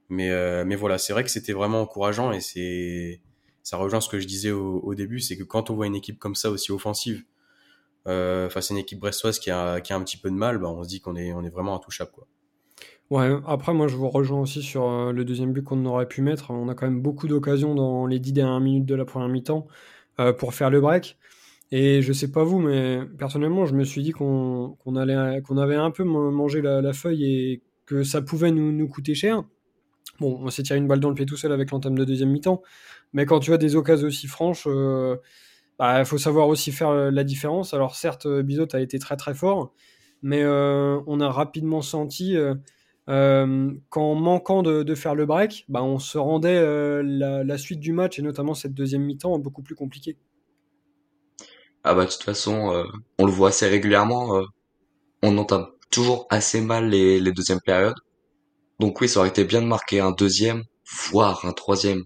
Mais, 0.09 0.29
euh, 0.31 0.65
mais 0.65 0.75
voilà, 0.75 0.97
c'est 0.97 1.13
vrai 1.13 1.23
que 1.23 1.29
c'était 1.29 1.53
vraiment 1.53 1.81
encourageant 1.81 2.31
et 2.31 2.39
c'est 2.39 3.21
ça 3.63 3.75
rejoint 3.75 3.99
ce 3.99 4.07
que 4.07 4.17
je 4.17 4.25
disais 4.25 4.51
au, 4.51 4.95
début, 4.95 5.19
c'est 5.19 5.35
que 5.35 5.43
quand 5.43 5.69
on 5.69 5.75
voit 5.75 5.87
une 5.87 5.95
équipe 5.95 6.19
comme 6.19 6.35
ça 6.35 6.49
aussi 6.49 6.71
offensive 6.71 7.25
face 8.07 8.71
à 8.71 8.73
une 8.73 8.79
équipe 8.79 8.99
brestoise 8.99 9.39
qui 9.39 9.51
a, 9.51 9.81
qui 9.81 9.93
a 9.93 9.95
un 9.95 10.03
petit 10.03 10.17
peu 10.17 10.29
de 10.29 10.35
mal, 10.35 10.57
bah, 10.57 10.69
on 10.69 10.83
se 10.83 10.87
dit 10.87 11.01
qu'on 11.01 11.15
est, 11.15 11.33
on 11.33 11.43
est 11.43 11.49
vraiment 11.49 11.75
intouchable. 11.75 12.11
Quoi. 12.11 12.27
Ouais, 13.09 13.29
après, 13.47 13.73
moi, 13.73 13.87
je 13.87 13.95
vous 13.95 14.09
rejoins 14.09 14.41
aussi 14.41 14.61
sur 14.61 14.89
euh, 14.89 15.13
le 15.13 15.23
deuxième 15.23 15.53
but 15.53 15.63
qu'on 15.63 15.85
aurait 15.85 16.07
pu 16.07 16.21
mettre. 16.21 16.51
On 16.51 16.67
a 16.67 16.75
quand 16.75 16.87
même 16.87 17.01
beaucoup 17.01 17.27
d'occasions 17.27 17.73
dans 17.73 18.05
les 18.05 18.19
dix 18.19 18.33
dernières 18.33 18.59
minutes 18.59 18.85
de 18.85 18.95
la 18.95 19.05
première 19.05 19.29
mi-temps 19.29 19.67
euh, 20.19 20.33
pour 20.33 20.53
faire 20.53 20.69
le 20.69 20.81
break. 20.81 21.17
Et 21.71 22.01
je 22.01 22.11
sais 22.13 22.31
pas 22.31 22.43
vous, 22.43 22.59
mais 22.59 22.99
personnellement, 23.17 23.65
je 23.65 23.75
me 23.75 23.83
suis 23.85 24.03
dit 24.03 24.11
qu'on 24.11 24.77
avait 24.95 25.75
un 25.75 25.91
peu 25.91 26.03
mangé 26.03 26.61
la, 26.61 26.93
feuille 26.93 27.25
et 27.25 27.63
que 27.85 28.03
ça 28.03 28.21
pouvait 28.21 28.51
nous, 28.51 28.71
nous 28.71 28.87
coûter 28.87 29.15
cher. 29.15 29.43
Bon, 30.19 30.39
on 30.41 30.49
s'est 30.49 30.63
tiré 30.63 30.79
une 30.79 30.87
balle 30.87 30.99
dans 30.99 31.09
le 31.09 31.15
pied 31.15 31.25
tout 31.25 31.37
seul 31.37 31.51
avec 31.51 31.71
l'entame 31.71 31.97
de 31.97 32.05
deuxième 32.05 32.31
mi-temps. 32.31 32.61
Mais 33.13 33.25
quand 33.25 33.39
tu 33.39 33.53
as 33.53 33.57
des 33.57 33.75
occasions 33.75 34.07
aussi 34.07 34.27
franches, 34.27 34.67
bah, 35.79 36.03
faut 36.05 36.17
savoir 36.17 36.47
aussi 36.47 36.71
faire 36.71 36.93
la 36.93 37.23
différence. 37.23 37.73
Alors 37.73 37.95
certes, 37.95 38.27
Bizot 38.27 38.67
a 38.73 38.79
été 38.79 38.99
très 38.99 39.17
très 39.17 39.33
fort, 39.33 39.73
mais 40.21 40.45
on 40.45 41.19
a 41.19 41.29
rapidement 41.29 41.81
senti 41.81 42.35
qu'en 43.05 44.15
manquant 44.15 44.63
de, 44.63 44.95
faire 44.95 45.15
le 45.15 45.25
break, 45.25 45.65
bah, 45.69 45.83
on 45.83 45.99
se 45.99 46.17
rendait 46.17 46.61
la, 47.03 47.57
suite 47.57 47.79
du 47.79 47.93
match 47.93 48.19
et 48.19 48.21
notamment 48.21 48.53
cette 48.53 48.73
deuxième 48.73 49.03
mi-temps 49.03 49.37
beaucoup 49.39 49.61
plus 49.61 49.75
compliquée. 49.75 50.17
Ah 51.83 51.93
bah 51.93 52.05
de 52.05 52.09
toute 52.09 52.23
façon, 52.23 52.85
on 53.17 53.25
le 53.25 53.31
voit 53.31 53.49
assez 53.49 53.67
régulièrement. 53.67 54.41
on 55.21 55.37
entame 55.37 55.67
toujours 55.89 56.27
assez 56.29 56.59
mal 56.59 56.89
les, 56.89 57.19
les 57.19 57.31
deuxièmes 57.31 57.61
périodes. 57.63 57.95
Donc 58.79 58.99
oui, 59.01 59.07
ça 59.07 59.19
aurait 59.19 59.29
été 59.29 59.43
bien 59.43 59.61
de 59.61 59.67
marquer 59.67 59.99
un 59.99 60.11
deuxième, 60.11 60.63
voire 61.09 61.45
un 61.45 61.53
troisième 61.53 62.03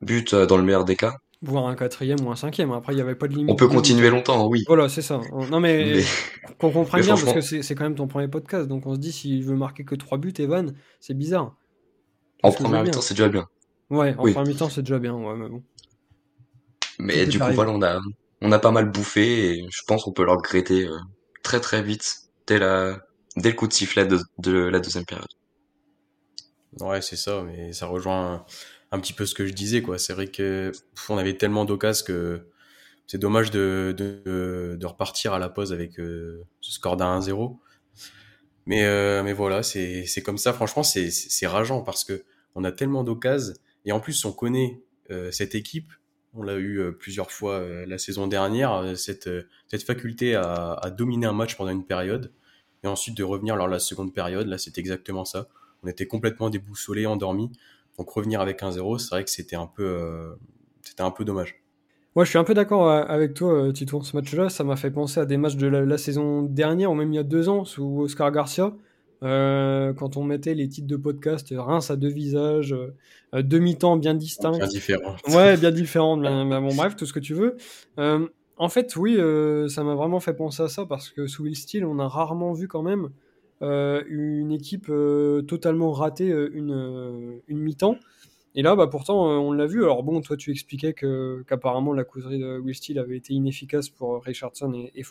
but 0.00 0.34
dans 0.34 0.56
le 0.56 0.62
meilleur 0.62 0.84
des 0.84 0.96
cas 0.96 1.14
voire 1.42 1.66
un 1.66 1.74
quatrième 1.74 2.20
ou 2.26 2.30
un 2.30 2.36
cinquième. 2.36 2.72
Après, 2.72 2.92
il 2.92 2.96
n'y 2.96 3.02
avait 3.02 3.14
pas 3.14 3.28
de 3.28 3.34
limite. 3.34 3.50
On 3.50 3.56
peut 3.56 3.68
continuer 3.68 4.10
longtemps, 4.10 4.46
oui. 4.48 4.64
Voilà, 4.66 4.88
c'est 4.88 5.02
ça. 5.02 5.20
Non, 5.50 5.60
mais, 5.60 6.02
qu'on 6.58 6.70
comprenne 6.70 7.02
bien, 7.02 7.16
parce 7.16 7.32
que 7.32 7.40
c'est 7.40 7.74
quand 7.74 7.84
même 7.84 7.94
ton 7.94 8.08
premier 8.08 8.28
podcast. 8.28 8.66
Donc 8.68 8.86
on 8.86 8.94
se 8.94 9.00
dit, 9.00 9.12
s'il 9.12 9.44
veut 9.44 9.56
marquer 9.56 9.84
que 9.84 9.94
trois 9.94 10.18
buts, 10.18 10.34
Evan, 10.38 10.74
c'est 11.00 11.14
bizarre. 11.14 11.56
En 12.42 12.52
première 12.52 12.84
mi-temps, 12.84 13.00
c'est 13.00 13.14
déjà 13.14 13.28
bien. 13.28 13.46
Ouais, 13.90 14.14
en 14.18 14.22
première 14.22 14.44
mi-temps, 14.44 14.68
c'est 14.68 14.82
déjà 14.82 14.98
bien. 14.98 15.14
Ouais, 15.14 15.36
mais 15.36 15.48
bon. 15.48 15.62
Mais 16.98 17.26
du 17.26 17.38
coup, 17.38 17.52
voilà, 17.52 17.70
on 17.70 17.82
a, 17.82 18.00
on 18.42 18.52
a 18.52 18.58
pas 18.58 18.70
mal 18.70 18.90
bouffé 18.90 19.50
et 19.50 19.66
je 19.70 19.82
pense 19.86 20.04
qu'on 20.04 20.12
peut 20.12 20.24
le 20.24 20.32
regretter 20.32 20.86
euh, 20.86 20.96
très 21.42 21.60
très 21.60 21.82
vite 21.82 22.16
dès, 22.46 22.58
la, 22.58 22.98
dès 23.36 23.50
le 23.50 23.54
coup 23.54 23.68
de 23.68 23.72
sifflet 23.72 24.04
de, 24.04 24.18
de 24.38 24.52
la 24.52 24.80
deuxième 24.80 25.04
période. 25.04 25.28
Ouais, 26.80 27.00
c'est 27.00 27.16
ça, 27.16 27.42
mais 27.42 27.72
ça 27.72 27.86
rejoint 27.86 28.44
un 28.90 29.00
petit 29.00 29.12
peu 29.12 29.26
ce 29.26 29.34
que 29.34 29.46
je 29.46 29.52
disais, 29.52 29.82
quoi. 29.82 29.98
C'est 29.98 30.12
vrai 30.12 30.28
que 30.28 30.72
on 31.08 31.18
avait 31.18 31.36
tellement 31.36 31.64
d'occasions 31.64 32.06
que 32.06 32.46
c'est 33.06 33.18
dommage 33.18 33.50
de, 33.50 33.94
de, 33.96 34.76
de, 34.78 34.86
repartir 34.86 35.32
à 35.32 35.38
la 35.38 35.48
pause 35.48 35.72
avec 35.72 35.98
euh, 35.98 36.44
ce 36.60 36.72
score 36.72 36.96
d'un 36.96 37.18
1-0. 37.20 37.56
Mais, 38.66 38.84
euh, 38.84 39.22
mais 39.22 39.32
voilà, 39.32 39.62
c'est 39.62 40.22
comme 40.22 40.36
ça. 40.36 40.52
Franchement, 40.52 40.82
c'est 40.82 41.46
rageant 41.46 41.82
parce 41.82 42.04
que 42.04 42.22
on 42.54 42.64
a 42.64 42.72
tellement 42.72 43.04
d'occasions 43.04 43.54
et 43.84 43.92
en 43.92 44.00
plus, 44.00 44.24
on 44.24 44.32
connaît 44.32 44.82
euh, 45.10 45.30
cette 45.30 45.54
équipe. 45.54 45.90
On 46.34 46.42
l'a 46.42 46.58
eu 46.58 46.92
plusieurs 46.98 47.30
fois 47.30 47.64
la 47.86 47.96
saison 47.96 48.26
dernière, 48.26 48.96
cette, 48.96 49.30
cette 49.68 49.82
faculté 49.82 50.34
à, 50.34 50.74
à, 50.74 50.90
dominer 50.90 51.26
un 51.26 51.32
match 51.32 51.56
pendant 51.56 51.70
une 51.70 51.86
période 51.86 52.32
et 52.84 52.86
ensuite 52.86 53.16
de 53.16 53.24
revenir 53.24 53.56
lors 53.56 53.66
de 53.66 53.72
la 53.72 53.78
seconde 53.78 54.12
période. 54.12 54.46
Là, 54.46 54.58
c'est 54.58 54.76
exactement 54.76 55.24
ça. 55.24 55.48
On 55.82 55.88
était 55.88 56.06
complètement 56.06 56.50
déboussolés, 56.50 57.06
endormis. 57.06 57.50
Donc 57.98 58.10
revenir 58.10 58.40
avec 58.40 58.62
un 58.62 58.70
0 58.70 58.98
c'est 58.98 59.10
vrai 59.10 59.24
que 59.24 59.30
c'était 59.30 59.56
un 59.56 59.66
peu, 59.66 59.84
euh, 59.84 60.34
c'était 60.82 61.02
un 61.02 61.10
peu 61.10 61.24
dommage. 61.24 61.60
Moi, 62.14 62.24
je 62.24 62.30
suis 62.30 62.38
un 62.38 62.44
peu 62.44 62.54
d'accord 62.54 62.88
euh, 62.88 63.04
avec 63.06 63.34
toi, 63.34 63.52
euh, 63.52 63.72
Tito. 63.72 64.02
Ce 64.02 64.16
match-là, 64.16 64.48
ça 64.48 64.64
m'a 64.64 64.76
fait 64.76 64.90
penser 64.90 65.20
à 65.20 65.26
des 65.26 65.36
matchs 65.36 65.56
de 65.56 65.66
la, 65.66 65.98
saison 65.98 66.42
dernière, 66.42 66.90
ou 66.90 66.94
même 66.94 67.12
il 67.12 67.16
y 67.16 67.20
a 67.20 67.24
deux 67.24 67.48
ans, 67.48 67.64
sous 67.64 68.00
Oscar 68.00 68.32
Garcia, 68.32 68.72
quand 69.20 70.16
on 70.16 70.24
mettait 70.24 70.54
les 70.54 70.68
titres 70.68 70.86
de 70.86 70.96
podcast 70.96 71.52
Reims 71.56 71.90
à 71.90 71.96
deux 71.96 72.08
visages, 72.08 72.74
demi-temps 73.32 73.96
bien 73.96 74.14
distincts. 74.14 74.58
Bien 74.58 74.66
différents. 74.66 75.16
Ouais, 75.28 75.56
bien 75.56 75.70
différents. 75.70 76.16
bon, 76.16 76.74
bref, 76.74 76.96
tout 76.96 77.06
ce 77.06 77.12
que 77.12 77.20
tu 77.20 77.34
veux. 77.34 77.56
en 77.96 78.68
fait, 78.68 78.96
oui, 78.96 79.16
ça 79.68 79.84
m'a 79.84 79.94
vraiment 79.94 80.18
fait 80.18 80.34
penser 80.34 80.62
à 80.62 80.68
ça, 80.68 80.86
parce 80.86 81.10
que 81.10 81.26
sous 81.26 81.44
Will 81.44 81.56
Steele, 81.56 81.84
on 81.84 81.98
a 81.98 82.08
rarement 82.08 82.52
vu 82.52 82.68
quand 82.68 82.82
même 82.82 83.10
euh, 83.62 84.04
une 84.08 84.52
équipe 84.52 84.86
euh, 84.88 85.42
totalement 85.42 85.90
ratée 85.90 86.30
euh, 86.30 86.50
une, 86.52 87.40
une 87.48 87.58
mi-temps. 87.58 87.96
Et 88.54 88.62
là, 88.62 88.76
bah, 88.76 88.86
pourtant, 88.86 89.24
on 89.26 89.52
l'a 89.52 89.66
vu. 89.66 89.84
Alors 89.84 90.02
bon, 90.02 90.20
toi, 90.20 90.36
tu 90.36 90.50
expliquais 90.50 90.92
que 90.92 91.44
qu'apparemment 91.46 91.92
la 91.92 92.04
causerie 92.04 92.38
de 92.38 92.58
Will 92.58 92.74
Steele 92.74 92.98
avait 92.98 93.16
été 93.16 93.34
inefficace 93.34 93.88
pour 93.88 94.22
Richardson 94.24 94.72
et, 94.74 94.92
et 94.94 95.04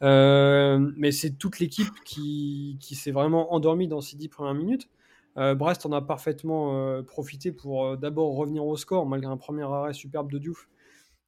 mais 0.00 1.12
c'est 1.12 1.38
toute 1.38 1.58
l'équipe 1.58 1.92
qui, 2.04 2.76
qui 2.80 2.94
s'est 2.94 3.10
vraiment 3.10 3.52
endormie 3.54 3.88
dans 3.88 4.00
ces 4.00 4.16
dix 4.16 4.28
premières 4.28 4.54
minutes. 4.54 4.88
Brest 5.34 5.86
en 5.86 5.92
a 5.92 6.02
parfaitement 6.02 7.02
profité 7.04 7.52
pour 7.52 7.96
d'abord 7.96 8.36
revenir 8.36 8.64
au 8.66 8.76
score 8.76 9.06
malgré 9.06 9.32
un 9.32 9.38
premier 9.38 9.62
arrêt 9.62 9.94
superbe 9.94 10.30
de 10.30 10.38
Diouf. 10.38 10.68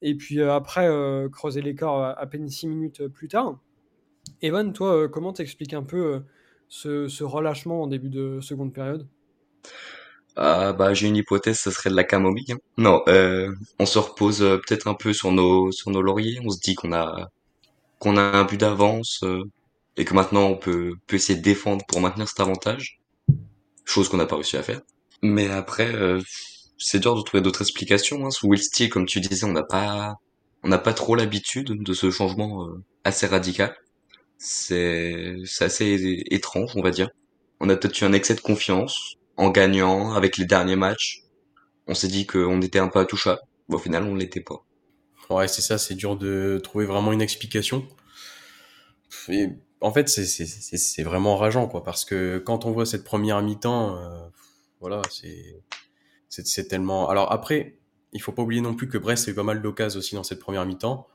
Et 0.03 0.15
puis 0.15 0.41
après, 0.43 0.89
creuser 1.33 1.63
l'écart 1.63 2.17
à 2.17 2.27
peine 2.27 2.49
six 2.49 2.69
minutes 2.69 3.09
plus 3.09 3.29
tard. 3.29 3.59
Evan, 4.43 4.73
toi, 4.73 4.95
euh, 4.95 5.09
comment 5.09 5.33
t'expliques 5.33 5.75
un 5.75 5.83
peu 5.83 6.23
euh, 6.87 7.09
ce, 7.09 7.25
relâchement 7.25 7.83
en 7.83 7.87
début 7.87 8.11
de 8.11 8.41
seconde 8.41 8.73
période? 8.73 9.07
Ah, 10.37 10.73
bah, 10.73 10.95
j'ai 10.95 11.09
une 11.09 11.17
hypothèse, 11.17 11.61
ça 11.61 11.71
serait 11.71 11.91
de 11.91 11.95
la 11.95 12.05
camomille. 12.05 12.53
Hein. 12.53 12.59
Non, 12.77 13.03
euh, 13.09 13.53
on 13.79 13.87
se 13.87 13.99
repose 13.99 14.39
peut-être 14.39 14.89
un 14.89 14.95
peu 14.95 15.13
sur 15.13 15.33
nos 15.33 15.71
sur 15.73 15.91
nos 15.91 16.03
lauriers. 16.03 16.41
On 16.45 16.51
se 16.51 16.59
dit 16.61 16.75
qu'on 16.75 16.93
a 16.93 17.31
qu'on 18.01 18.17
a 18.17 18.21
un 18.21 18.45
but 18.45 18.59
d'avance 18.59 19.25
et 19.97 20.05
que 20.05 20.15
maintenant 20.15 20.43
on 20.49 20.57
peut 20.57 20.97
peut 21.07 21.17
essayer 21.17 21.39
de 21.39 21.45
défendre 21.45 21.85
pour 21.87 22.01
maintenir 22.01 22.29
cet 22.29 22.41
avantage, 22.41 23.01
chose 23.85 24.09
qu'on 24.09 24.17
n'a 24.17 24.27
pas 24.27 24.35
réussi 24.37 24.57
à 24.57 24.63
faire. 24.63 24.81
Mais 25.23 25.49
après, 25.51 25.95
c'est 26.79 26.99
dur 26.99 27.15
de 27.17 27.23
trouver 27.23 27.43
d'autres 27.43 27.63
explications. 27.63 28.27
Hein. 28.27 28.31
Sous 28.31 28.49
Will 28.49 28.63
Steele, 28.63 28.91
comme 28.91 29.07
tu 29.07 29.21
disais, 29.21 29.47
on 29.47 29.53
n'a 29.53 29.63
pas 29.63 30.15
on 30.65 30.69
n'a 30.69 30.79
pas 30.79 30.95
trop 30.95 31.15
l'habitude 31.15 31.83
de 31.83 31.95
ce 31.95 32.11
changement 32.11 32.69
assez 33.05 33.27
radical 33.27 33.75
c'est 34.45 35.43
assez 35.61 36.23
étrange, 36.31 36.73
on 36.77 36.83
va 36.83 36.91
dire. 36.91 37.09
On 37.61 37.69
a 37.71 37.77
peut-être 37.77 37.99
eu 38.01 38.05
un 38.05 38.13
excès 38.13 38.35
de 38.35 38.41
confiance 38.41 39.15
en 39.39 39.51
gagnant 39.51 40.13
avec 40.13 40.37
les 40.37 40.45
derniers 40.45 40.77
matchs. 40.77 41.23
On 41.87 41.95
s'est 41.95 42.09
dit 42.09 42.27
qu'on 42.27 42.61
était 42.61 42.79
un 42.79 42.89
peu 42.89 42.99
intouchable. 42.99 43.41
Bon, 43.69 43.77
au 43.77 43.81
final, 43.81 44.05
on 44.05 44.15
l'était 44.15 44.43
pas. 44.43 44.63
Ouais, 45.31 45.49
c'est 45.49 45.63
ça, 45.63 45.79
c'est 45.79 45.95
dur 45.95 46.17
de 46.17 46.61
trouver 46.63 46.85
vraiment 46.85 47.13
une 47.13 47.23
explication. 47.23 47.87
en 49.81 49.93
fait, 49.93 50.09
c'est 50.09 51.03
vraiment 51.03 51.37
rageant, 51.39 51.67
quoi, 51.67 51.83
parce 51.83 52.05
que 52.05 52.37
quand 52.37 52.67
on 52.67 52.73
voit 52.73 52.85
cette 52.85 53.05
première 53.05 53.41
mi-temps, 53.41 53.97
euh, 53.97 54.29
voilà, 54.81 55.01
c'est 56.29 56.69
tellement. 56.69 57.09
Alors 57.09 57.33
après, 57.33 57.79
il 58.13 58.21
faut 58.21 58.33
pas 58.33 58.43
oublier 58.43 58.61
non 58.61 58.75
plus 58.75 58.89
que 58.89 58.99
Brest 58.99 59.27
a 59.27 59.31
eu 59.31 59.35
pas 59.35 59.43
mal 59.43 59.63
d'occasions 59.63 60.01
aussi 60.01 60.15
dans 60.15 60.23
cette 60.23 60.41
première 60.41 60.67
mi-temps 60.67 61.09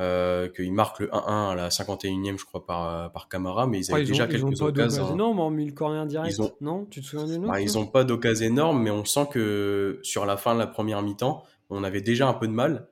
euh, 0.00 0.48
qu'il 0.48 0.72
marque 0.72 1.00
le 1.00 1.08
1-1 1.08 1.50
à 1.50 1.54
la 1.54 1.68
51e, 1.68 2.38
je 2.38 2.44
crois, 2.44 2.66
par, 2.66 3.12
par 3.12 3.28
Camara, 3.28 3.66
mais 3.66 3.80
ils 3.80 3.92
avaient 3.92 4.04
déjà 4.04 4.26
quelques 4.26 4.50
ils 4.50 4.62
ont 4.62 4.66
pas 4.66 4.70
occasions. 4.70 5.12
énormes, 5.12 5.38
hormis 5.38 5.66
le 5.66 5.72
corner 5.72 6.06
direct. 6.06 6.40
Non 6.60 6.86
Tu 6.90 7.00
te 7.00 7.06
souviens 7.06 7.26
d'une 7.26 7.44
autre 7.44 7.52
bah, 7.52 7.60
Ils 7.60 7.74
n'ont 7.74 7.86
pas 7.86 8.04
d'occasion 8.04 8.46
énorme, 8.46 8.82
mais 8.82 8.90
on 8.90 9.04
sent 9.04 9.28
que 9.30 10.00
sur 10.02 10.26
la 10.26 10.36
fin 10.36 10.54
de 10.54 10.58
la 10.58 10.66
première 10.66 11.02
mi-temps, 11.02 11.44
on 11.70 11.84
avait 11.84 12.00
déjà 12.00 12.28
un 12.28 12.34
peu 12.34 12.46
de 12.46 12.52
mal. 12.52 12.88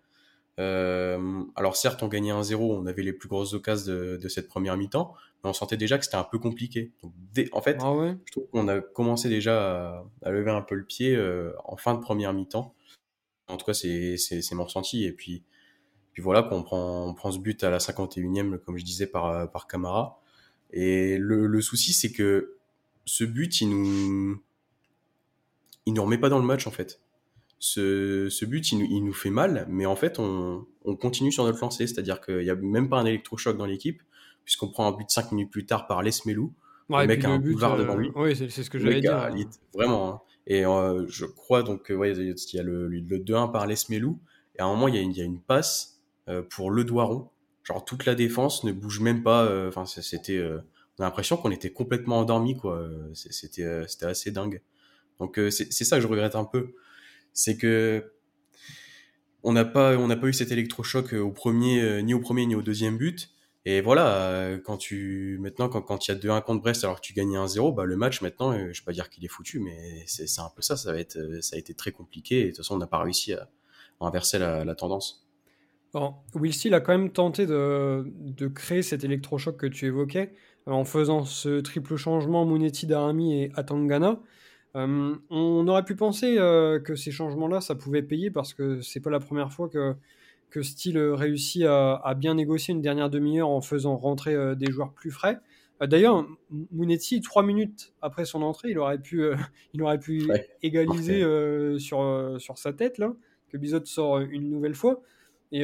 Euh, 0.61 1.43
alors 1.57 1.77
certes, 1.77 2.03
on 2.03 2.09
gagnait 2.09 2.33
1-0, 2.33 2.57
on 2.57 2.87
avait 2.87 3.03
les 3.03 3.13
plus 3.13 3.29
grosses 3.29 3.55
occasions 3.55 3.93
de, 3.93 4.19
de 4.23 4.29
cette 4.29 4.49
première 4.49 4.77
mi-temps, 4.77 5.15
mais 5.43 5.51
on 5.51 5.53
sentait 5.53 5.77
déjà 5.77 5.99
que 5.99 6.05
c'était 6.05 6.17
un 6.17 6.25
peu 6.25 6.39
compliqué. 6.39 6.93
Donc, 7.03 7.13
en 7.53 7.63
fait, 7.63 7.79
ah 7.81 7.93
ouais? 7.93 8.17
je 8.27 8.33
trouve 8.33 8.47
qu'on 8.51 8.69
a 8.69 8.81
commencé 8.81 9.29
déjà 9.29 9.89
à, 9.89 10.05
à, 10.23 10.31
lever 10.31 10.51
un 10.51 10.63
peu 10.63 10.75
le 10.75 10.85
pied 10.85 11.17
euh, 11.17 11.53
en 11.65 11.77
fin 11.77 11.95
de 11.95 12.01
première 12.01 12.33
mi-temps. 12.33 12.75
En 13.49 13.57
tout 13.57 13.67
cas, 13.67 13.75
c'est 13.75 14.17
mon 14.53 14.65
ressenti. 14.65 15.05
Et 15.05 15.13
puis, 15.13 15.43
puis 16.13 16.23
voilà, 16.23 16.43
qu'on 16.43 16.63
prend, 16.63 17.07
on 17.07 17.15
prend 17.15 17.31
ce 17.31 17.39
but 17.39 17.63
à 17.65 17.71
la 17.71 17.79
51e, 17.79 18.59
comme 18.59 18.77
je 18.77 18.85
disais, 18.85 19.07
par, 19.07 19.51
par 19.51 19.67
Camara. 19.67 20.21
Et 20.73 21.19
le, 21.19 21.47
le 21.47 21.61
souci, 21.61 21.93
c'est 21.93 22.13
que 22.13 22.57
ce 23.05 23.25
but, 23.25 23.61
il 23.61 23.71
nous, 23.71 24.43
il 25.87 25.95
nous 25.95 26.03
remet 26.03 26.19
pas 26.19 26.29
dans 26.29 26.39
le 26.39 26.45
match, 26.45 26.67
en 26.67 26.71
fait. 26.71 27.01
Ce, 27.59 28.29
ce 28.29 28.45
but, 28.45 28.73
il 28.73 28.79
nous, 28.79 28.87
il 28.91 29.05
nous 29.05 29.13
fait 29.13 29.31
mal, 29.31 29.67
mais 29.69 29.87
en 29.87 29.97
fait, 29.97 30.19
on, 30.19 30.67
on 30.85 30.97
continue 30.97 31.33
sur 31.33 31.45
notre 31.45 31.61
lancée. 31.61 31.87
C'est-à-dire 31.87 32.21
qu'il 32.21 32.39
n'y 32.39 32.51
a 32.51 32.57
même 32.57 32.89
pas 32.89 32.99
un 32.99 33.07
électrochoc 33.07 33.57
dans 33.57 33.67
l'équipe, 33.67 34.03
puisqu'on 34.45 34.69
prend 34.69 34.89
un 34.89 34.93
but 34.97 35.09
5 35.09 35.33
minutes 35.33 35.51
plus 35.51 35.67
tard 35.67 35.87
par 35.87 36.03
Lesmelou. 36.03 36.53
Ouais, 36.89 37.03
le 37.03 37.09
mec 37.09 37.25
a 37.25 37.31
un 37.31 37.39
boulevard 37.39 37.79
devant 37.79 37.97
lui. 37.97 38.11
Oui, 38.17 38.35
c'est 38.37 38.51
ce 38.51 38.69
que 38.69 38.79
j'allais 38.79 39.01
dire. 39.01 39.17
A, 39.17 39.31
vraiment. 39.73 40.09
Hein. 40.09 40.21
Et 40.47 40.67
euh, 40.67 41.07
je 41.09 41.25
crois 41.25 41.63
donc, 41.63 41.91
ouais, 41.91 42.13
il 42.17 42.35
y 42.53 42.59
a 42.59 42.63
le, 42.63 42.89
le 42.89 43.01
2-1 43.01 43.53
par 43.53 43.67
Lesmelou. 43.67 44.19
Et 44.57 44.61
à 44.61 44.67
un 44.67 44.69
moment, 44.69 44.89
il 44.89 44.97
y 44.97 44.99
a 44.99 45.01
une, 45.01 45.13
il 45.13 45.17
y 45.17 45.23
a 45.23 45.25
une 45.25 45.41
passe 45.41 45.92
euh, 45.92 45.92
pour 46.51 46.71
Le 46.71 46.85
Doiron. 46.85 47.31
Genre 47.65 47.85
toute 47.85 48.07
la 48.07 48.15
défense 48.15 48.65
ne 48.65 48.73
bouge 48.73 49.01
même 49.01 49.23
pas. 49.23 49.45
Euh, 49.45 49.69
enfin, 49.69 49.87
c'était, 49.87 50.37
euh, 50.37 50.59
on 50.99 51.03
a 51.03 51.07
l'impression 51.07 51.37
qu'on 51.37 51.51
était 51.51 51.73
complètement 51.73 52.19
endormi, 52.19 52.57
quoi. 52.57 52.89
C'était, 53.15 53.87
c'était 53.89 54.07
assez 54.07 54.31
dingue. 54.31 54.63
Donc 55.21 55.39
c'est 55.51 55.71
ça 55.73 55.97
que 55.97 56.03
je 56.03 56.09
regrette 56.09 56.35
un 56.35 56.45
peu, 56.45 56.75
c'est 57.33 57.57
que 57.57 58.13
on 59.45 59.53
n'a 59.53 59.65
pas, 59.65 59.97
on 59.97 60.09
n'a 60.09 60.17
pas 60.17 60.27
eu 60.27 60.33
cet 60.33 60.51
électrochoc 60.51 61.13
au 61.13 61.31
premier, 61.31 62.03
ni 62.03 62.15
au 62.15 62.21
premier 62.21 62.47
ni 62.47 62.55
au 62.57 62.63
deuxième 62.63 62.97
but. 62.97 63.31
Et 63.65 63.81
voilà, 63.81 64.59
quand 64.65 64.77
tu 64.77 65.39
maintenant 65.41 65.69
quand 65.69 65.83
quand 65.83 66.09
il 66.09 66.13
y 66.13 66.15
a 66.15 66.19
2-1 66.19 66.43
contre 66.43 66.63
Brest 66.63 66.83
alors 66.83 67.01
que 67.01 67.07
tu 67.07 67.13
gagnes 67.13 67.37
1-0, 67.37 67.75
bah 67.75 67.85
le 67.85 67.97
match 67.97 68.21
maintenant, 68.21 68.53
je 68.53 68.81
vais 68.81 68.85
pas 68.85 68.93
dire 68.93 69.09
qu'il 69.11 69.25
est 69.25 69.29
foutu, 69.29 69.61
mais 69.61 70.05
c'est 70.07 70.41
un 70.41 70.51
peu 70.55 70.63
ça. 70.63 70.77
Ça 70.77 70.93
va 70.93 70.99
être, 70.99 71.19
ça 71.41 71.55
a 71.55 71.59
été 71.59 71.75
très 71.75 71.93
compliqué. 71.93 72.45
De 72.45 72.49
toute 72.49 72.57
façon, 72.59 72.75
on 72.75 72.79
n'a 72.79 72.89
pas 72.89 72.99
réussi 72.99 73.33
à, 73.35 73.49
inverser 74.01 74.41
la 74.41 74.75
tendance. 74.75 75.23
Alors, 75.95 76.25
Will 76.35 76.55
Steele 76.55 76.75
a 76.75 76.81
quand 76.81 76.97
même 76.97 77.11
tenté 77.11 77.47
de, 77.47 78.11
de, 78.19 78.49
créer 78.49 78.83
cet 78.83 79.05
électrochoc 79.05 79.59
que 79.59 79.67
tu 79.67 79.87
évoquais 79.87 80.33
euh, 80.67 80.73
en 80.73 80.85
faisant 80.85 81.25
ce 81.27 81.61
triple 81.61 81.97
changement 81.97 82.47
Munetti, 82.47 82.87
Darami 82.87 83.43
et 83.43 83.53
Atangana. 83.57 84.19
Euh, 84.75 85.15
on 85.29 85.69
aurait 85.69 85.85
pu 85.85 85.95
penser 85.95 86.39
euh, 86.39 86.81
que 86.81 86.95
ces 86.95 87.11
changements-là, 87.11 87.61
ça 87.61 87.75
pouvait 87.75 88.03
payer 88.03 88.31
parce 88.31 88.55
que 88.55 88.81
c'est 88.81 89.01
pas 89.01 89.11
la 89.11 89.21
première 89.21 89.53
fois 89.53 89.69
que, 89.69 89.95
que 90.49 90.63
Steele 90.63 90.99
réussit 90.99 91.65
à, 91.65 91.97
à 91.97 92.15
bien 92.15 92.35
négocier 92.35 92.73
une 92.73 92.81
dernière 92.81 93.11
demi-heure 93.11 93.51
en 93.51 93.61
faisant 93.61 93.97
rentrer 93.99 94.57
des 94.57 94.73
joueurs 94.73 94.95
plus 94.95 95.11
frais. 95.11 95.41
D'ailleurs, 95.83 96.27
Mounetti, 96.71 97.21
trois 97.21 97.43
minutes 97.43 97.93
après 98.01 98.25
son 98.25 98.41
entrée, 98.41 98.71
il 98.71 98.79
aurait 98.79 99.01
pu, 99.01 99.25
il 99.75 99.83
aurait 99.83 99.99
pu 99.99 100.31
égaliser 100.63 101.23
sur, 101.79 102.37
sur 102.39 102.57
sa 102.57 102.73
tête, 102.73 102.97
là, 102.97 103.13
que 103.51 103.59
Bizot 103.59 103.85
sort 103.85 104.21
une 104.21 104.49
nouvelle 104.49 104.75
fois. 104.75 105.03
Et 105.53 105.63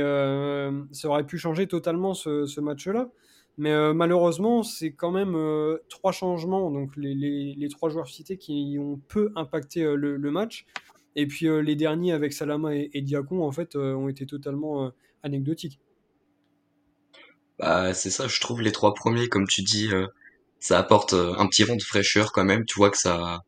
ça 0.92 1.08
aurait 1.08 1.26
pu 1.26 1.38
changer 1.38 1.66
totalement 1.66 2.14
ce, 2.14 2.60
match-là. 2.60 3.10
Mais 3.56 3.94
malheureusement, 3.94 4.62
c'est 4.62 4.92
quand 4.92 5.10
même 5.10 5.36
trois 5.88 6.12
changements, 6.12 6.70
donc 6.70 6.90
les, 6.96 7.68
trois 7.70 7.88
joueurs 7.88 8.08
cités 8.08 8.36
qui 8.36 8.76
ont 8.78 9.00
peu 9.08 9.32
impacté 9.34 9.82
le, 9.82 10.30
match. 10.30 10.66
Et 11.16 11.26
puis 11.26 11.46
les 11.62 11.74
derniers 11.74 12.12
avec 12.12 12.32
Salama 12.32 12.74
et, 12.74 12.90
et 12.92 13.00
Diacon, 13.00 13.42
en 13.42 13.50
fait, 13.50 13.76
ont 13.76 14.08
été 14.08 14.26
totalement 14.26 14.92
anecdotiques. 15.22 15.80
Bah, 17.58 17.92
c'est 17.92 18.10
ça, 18.10 18.28
je 18.28 18.40
trouve 18.40 18.62
les 18.62 18.72
trois 18.72 18.94
premiers, 18.94 19.28
comme 19.28 19.46
tu 19.46 19.62
dis, 19.62 19.88
euh, 19.92 20.06
ça 20.60 20.78
apporte 20.78 21.12
euh, 21.12 21.34
un 21.38 21.46
petit 21.48 21.64
vent 21.64 21.76
de 21.76 21.82
fraîcheur 21.82 22.32
quand 22.32 22.44
même. 22.44 22.64
Tu 22.64 22.76
vois 22.76 22.90
que 22.90 22.98
ça, 22.98 23.40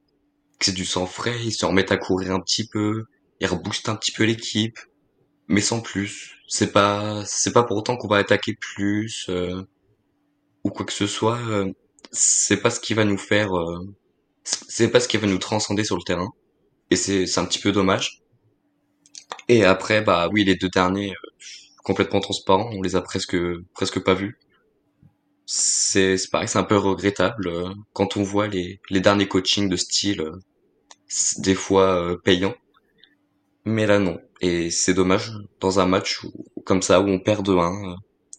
que 0.58 0.64
c'est 0.66 0.72
du 0.72 0.84
sang 0.84 1.06
frais, 1.06 1.38
ils 1.44 1.52
se 1.52 1.64
remettent 1.64 1.92
à 1.92 1.96
courir 1.96 2.32
un 2.32 2.40
petit 2.40 2.66
peu, 2.66 3.04
ils 3.40 3.46
reboostent 3.46 3.88
un 3.88 3.96
petit 3.96 4.12
peu 4.12 4.24
l'équipe, 4.24 4.78
mais 5.50 5.60
sans 5.62 5.82
plus. 5.82 6.36
C'est 6.48 6.72
pas, 6.72 7.24
c'est 7.26 7.52
pas 7.52 7.64
pour 7.64 7.76
autant 7.78 7.96
qu'on 7.98 8.08
va 8.08 8.18
attaquer 8.18 8.54
plus 8.60 9.26
euh, 9.30 9.62
ou 10.64 10.70
quoi 10.70 10.86
que 10.86 10.92
ce 10.92 11.06
soit. 11.06 11.38
c'est 12.12 12.58
pas 12.58 12.70
ce 12.70 12.80
qui 12.80 12.94
va 12.94 13.04
nous 13.04 13.18
faire, 13.18 13.50
c'est 14.44 14.90
pas 14.90 15.00
ce 15.00 15.08
qui 15.08 15.16
va 15.16 15.26
nous 15.26 15.38
transcender 15.38 15.84
sur 15.84 15.96
le 15.96 16.02
terrain. 16.02 16.30
Et 16.90 16.96
c'est, 16.96 17.26
c'est 17.26 17.40
un 17.40 17.44
petit 17.46 17.60
peu 17.60 17.72
dommage. 17.72 18.22
Et 19.48 19.64
après, 19.64 20.02
bah 20.02 20.28
oui, 20.32 20.44
les 20.44 20.56
deux 20.56 20.68
derniers 20.70 21.14
complètement 21.84 22.20
transparent, 22.20 22.70
on 22.72 22.82
les 22.82 22.96
a 22.96 23.02
presque 23.02 23.36
presque 23.74 24.00
pas 24.04 24.14
vus. 24.14 24.38
C'est 25.46 26.16
c'est 26.16 26.30
pareil, 26.30 26.48
c'est 26.48 26.58
un 26.58 26.64
peu 26.64 26.76
regrettable 26.78 27.48
euh, 27.48 27.68
quand 27.92 28.16
on 28.16 28.22
voit 28.22 28.48
les 28.48 28.80
les 28.90 29.00
derniers 29.00 29.28
coachings 29.28 29.68
de 29.68 29.76
style 29.76 30.20
euh, 30.22 30.38
des 31.38 31.54
fois 31.54 32.02
euh, 32.02 32.16
payants. 32.24 32.54
Mais 33.64 33.86
là 33.86 33.98
non, 33.98 34.18
et 34.40 34.70
c'est 34.70 34.94
dommage 34.94 35.32
dans 35.60 35.80
un 35.80 35.86
match 35.86 36.20
comme 36.64 36.82
ça 36.82 37.00
où 37.00 37.08
on 37.08 37.18
perd 37.18 37.44
de 37.44 37.52
1 37.52 37.96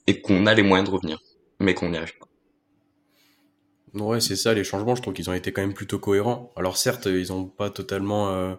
et 0.07 0.21
qu'on 0.21 0.45
a 0.47 0.53
les 0.53 0.63
moyens 0.63 0.89
de 0.89 0.93
revenir, 0.95 1.19
mais 1.59 1.73
qu'on 1.73 1.89
n'y 1.89 1.97
arrive 1.97 2.17
pas. 2.17 2.27
Ouais, 3.93 4.21
c'est 4.21 4.35
ça, 4.35 4.53
les 4.53 4.63
changements, 4.63 4.95
je 4.95 5.01
trouve 5.01 5.13
qu'ils 5.13 5.29
ont 5.29 5.33
été 5.33 5.51
quand 5.51 5.61
même 5.61 5.73
plutôt 5.73 5.99
cohérents. 5.99 6.51
Alors 6.55 6.77
certes, 6.77 7.05
ils 7.07 7.33
ont 7.33 7.45
pas 7.45 7.69
totalement 7.69 8.57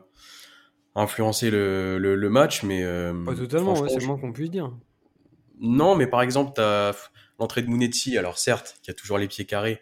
influencer 0.94 1.50
le, 1.50 1.98
le, 1.98 2.30
match, 2.30 2.62
mais. 2.62 2.82
Euh, 2.82 3.12
pas 3.24 3.34
totalement, 3.34 3.74
c'est 3.88 4.00
le 4.00 4.06
moins 4.06 4.18
qu'on 4.18 4.32
puisse 4.32 4.50
dire. 4.50 4.72
Non, 5.60 5.94
mais 5.94 6.06
par 6.06 6.22
exemple, 6.22 6.52
tu 6.54 6.60
as 6.60 6.94
l'entrée 7.38 7.62
de 7.62 7.68
Mounetti, 7.68 8.18
alors 8.18 8.38
certes, 8.38 8.76
qui 8.82 8.90
a 8.90 8.94
toujours 8.94 9.18
les 9.18 9.28
pieds 9.28 9.44
carrés, 9.44 9.80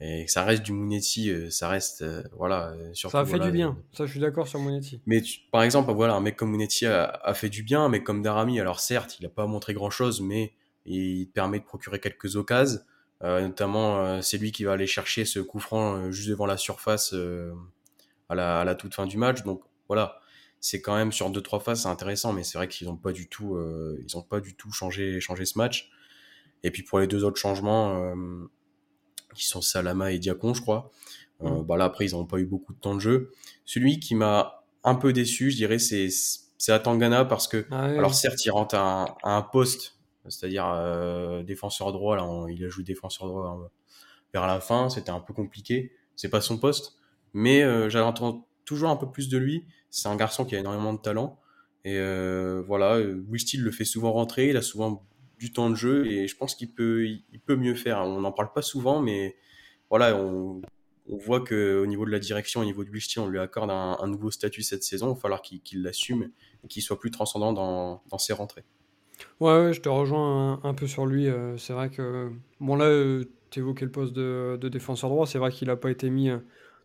et 0.00 0.26
ça 0.28 0.44
reste 0.44 0.62
du 0.62 0.72
Mounetti, 0.72 1.30
euh, 1.30 1.50
ça 1.50 1.68
reste. 1.68 2.02
Euh, 2.02 2.22
voilà. 2.36 2.74
Surtout, 2.92 3.12
ça 3.12 3.20
a 3.20 3.24
fait 3.26 3.38
du 3.38 3.50
bien, 3.50 3.76
ça 3.92 4.06
je 4.06 4.12
suis 4.12 4.20
d'accord 4.20 4.46
sur 4.46 4.60
Mounetti. 4.60 5.00
Mais 5.06 5.22
par 5.50 5.62
exemple, 5.62 5.92
voilà, 5.92 6.14
un 6.14 6.20
mec 6.20 6.36
comme 6.36 6.50
Mounetti 6.50 6.86
a, 6.86 7.04
a, 7.04 7.34
fait 7.34 7.48
du 7.48 7.62
bien, 7.62 7.84
un 7.84 7.88
mec 7.88 8.04
comme 8.04 8.22
Darami, 8.22 8.60
alors 8.60 8.80
certes, 8.80 9.18
il 9.20 9.26
a 9.26 9.30
pas 9.30 9.46
montré 9.46 9.74
grand 9.74 9.90
chose, 9.90 10.20
mais 10.20 10.54
il 10.86 11.26
permet 11.26 11.58
de 11.58 11.64
procurer 11.64 12.00
quelques 12.00 12.36
occasions. 12.36 12.80
notamment, 13.22 14.22
c'est 14.22 14.38
lui 14.38 14.52
qui 14.52 14.64
va 14.64 14.72
aller 14.72 14.86
chercher 14.86 15.24
ce 15.24 15.40
coup 15.40 15.58
franc 15.58 16.10
juste 16.10 16.30
devant 16.30 16.46
la 16.46 16.56
surface 16.56 17.12
à 18.28 18.34
la, 18.34 18.60
à, 18.60 18.64
la, 18.64 18.74
toute 18.74 18.94
fin 18.94 19.04
du 19.04 19.18
match. 19.18 19.42
Donc 19.42 19.62
voilà, 19.88 20.20
c'est 20.60 20.80
quand 20.80 20.96
même 20.96 21.12
sur 21.12 21.30
deux 21.30 21.40
trois 21.40 21.60
phases 21.60 21.82
c'est 21.82 21.88
intéressant 21.88 22.32
mais 22.32 22.42
c'est 22.42 22.58
vrai 22.58 22.68
qu'ils 22.68 22.88
n'ont 22.88 22.96
pas 22.96 23.12
du 23.12 23.28
tout 23.28 23.54
euh, 23.54 23.98
ils 24.04 24.16
ont 24.16 24.22
pas 24.22 24.40
du 24.40 24.54
tout 24.54 24.72
changé 24.72 25.20
changé 25.20 25.44
ce 25.44 25.58
match 25.58 25.90
et 26.62 26.70
puis 26.70 26.82
pour 26.82 26.98
les 26.98 27.06
deux 27.06 27.24
autres 27.24 27.38
changements 27.38 28.02
euh, 28.02 28.50
qui 29.34 29.46
sont 29.46 29.60
Salama 29.60 30.12
et 30.12 30.18
Diacon 30.18 30.54
je 30.54 30.62
crois. 30.62 30.90
Euh, 31.42 31.50
mm. 31.50 31.66
bah 31.66 31.76
là 31.76 31.84
après 31.84 32.06
ils 32.06 32.12
n'ont 32.12 32.26
pas 32.26 32.38
eu 32.38 32.46
beaucoup 32.46 32.74
de 32.74 32.78
temps 32.78 32.94
de 32.94 33.00
jeu. 33.00 33.32
Celui 33.64 34.00
qui 34.00 34.14
m'a 34.14 34.64
un 34.84 34.94
peu 34.94 35.12
déçu 35.12 35.50
je 35.50 35.56
dirais 35.56 35.78
c'est 35.78 36.08
c'est 36.58 36.72
Atangana 36.72 37.24
parce 37.24 37.46
que 37.46 37.66
ah 37.70 37.84
alors 37.84 38.14
certes 38.14 38.44
il 38.44 38.50
rentre 38.50 38.74
à 38.74 39.16
un, 39.22 39.42
poste 39.42 39.96
c'est-à-dire 40.28 40.66
défenseur 41.44 41.92
droit 41.92 42.16
là 42.16 42.26
il 42.48 42.64
a 42.64 42.68
joué 42.68 42.84
défenseur 42.84 43.28
droit 43.28 43.70
vers 44.32 44.46
la 44.46 44.60
fin 44.60 44.90
c'était 44.90 45.10
un 45.10 45.20
peu 45.20 45.32
compliqué. 45.32 45.92
C'est 46.16 46.30
pas 46.30 46.40
son 46.40 46.58
poste 46.58 46.96
mais 47.32 47.62
j'attends 47.90 48.48
toujours 48.64 48.90
un 48.90 48.96
peu 48.96 49.10
plus 49.10 49.28
de 49.28 49.38
lui. 49.38 49.64
C'est 49.90 50.08
un 50.08 50.16
garçon 50.16 50.44
qui 50.44 50.54
a 50.54 50.58
énormément 50.58 50.92
de 50.92 50.98
talent. 50.98 51.40
Et 51.84 51.96
euh, 51.96 52.62
voilà, 52.66 52.98
Will 52.98 53.40
Steele 53.40 53.62
le 53.62 53.70
fait 53.70 53.86
souvent 53.86 54.12
rentrer, 54.12 54.50
il 54.50 54.56
a 54.56 54.62
souvent 54.62 55.06
du 55.38 55.52
temps 55.52 55.70
de 55.70 55.74
jeu 55.74 56.06
et 56.06 56.28
je 56.28 56.36
pense 56.36 56.54
qu'il 56.54 56.72
peut, 56.72 57.06
il 57.06 57.40
peut 57.44 57.56
mieux 57.56 57.74
faire. 57.74 57.98
On 58.00 58.20
n'en 58.20 58.32
parle 58.32 58.52
pas 58.52 58.62
souvent, 58.62 59.00
mais 59.00 59.36
voilà, 59.90 60.16
on, 60.16 60.60
on 61.08 61.16
voit 61.16 61.40
que 61.40 61.80
au 61.80 61.86
niveau 61.86 62.04
de 62.04 62.10
la 62.10 62.18
direction, 62.18 62.60
au 62.60 62.64
niveau 62.64 62.84
de 62.84 62.90
Will 62.90 63.00
Steele, 63.00 63.22
on 63.22 63.28
lui 63.28 63.38
accorde 63.38 63.70
un, 63.70 64.06
nouveau 64.06 64.30
statut 64.30 64.62
cette 64.62 64.82
saison. 64.82 65.12
Il 65.12 65.14
va 65.14 65.20
falloir 65.20 65.42
qu'il 65.42 65.82
l'assume 65.82 66.30
et 66.64 66.68
qu'il 66.68 66.82
soit 66.82 66.98
plus 66.98 67.10
transcendant 67.10 67.52
dans, 67.52 68.02
dans 68.08 68.18
ses 68.18 68.32
rentrées. 68.32 68.64
Ouais, 69.40 69.72
je 69.72 69.80
te 69.80 69.88
rejoins 69.88 70.60
un, 70.62 70.74
peu 70.74 70.86
sur 70.86 71.06
lui. 71.06 71.28
Euh, 71.28 71.56
c'est 71.56 71.72
vrai 71.72 71.90
que, 71.90 72.30
bon 72.60 72.76
là, 72.76 72.84
euh, 72.84 73.24
tu 73.50 73.60
évoquais 73.60 73.84
le 73.84 73.90
poste 73.90 74.12
de, 74.12 74.58
défenseur 74.68 75.10
droit. 75.10 75.26
C'est 75.26 75.38
vrai 75.38 75.50
qu'il 75.50 75.68
n'a 75.68 75.76
pas 75.76 75.90
été 75.90 76.10
mis 76.10 76.30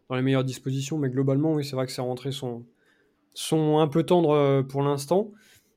dans 0.09 0.15
les 0.15 0.21
meilleures 0.21 0.43
dispositions, 0.43 0.97
mais 0.97 1.09
globalement, 1.09 1.53
oui, 1.53 1.65
c'est 1.65 1.75
vrai 1.75 1.85
que 1.85 1.91
ses 1.91 2.01
rentrées 2.01 2.31
sont, 2.31 2.65
sont 3.33 3.79
un 3.79 3.87
peu 3.87 4.03
tendres 4.03 4.31
euh, 4.31 4.63
pour 4.63 4.81
l'instant. 4.83 5.31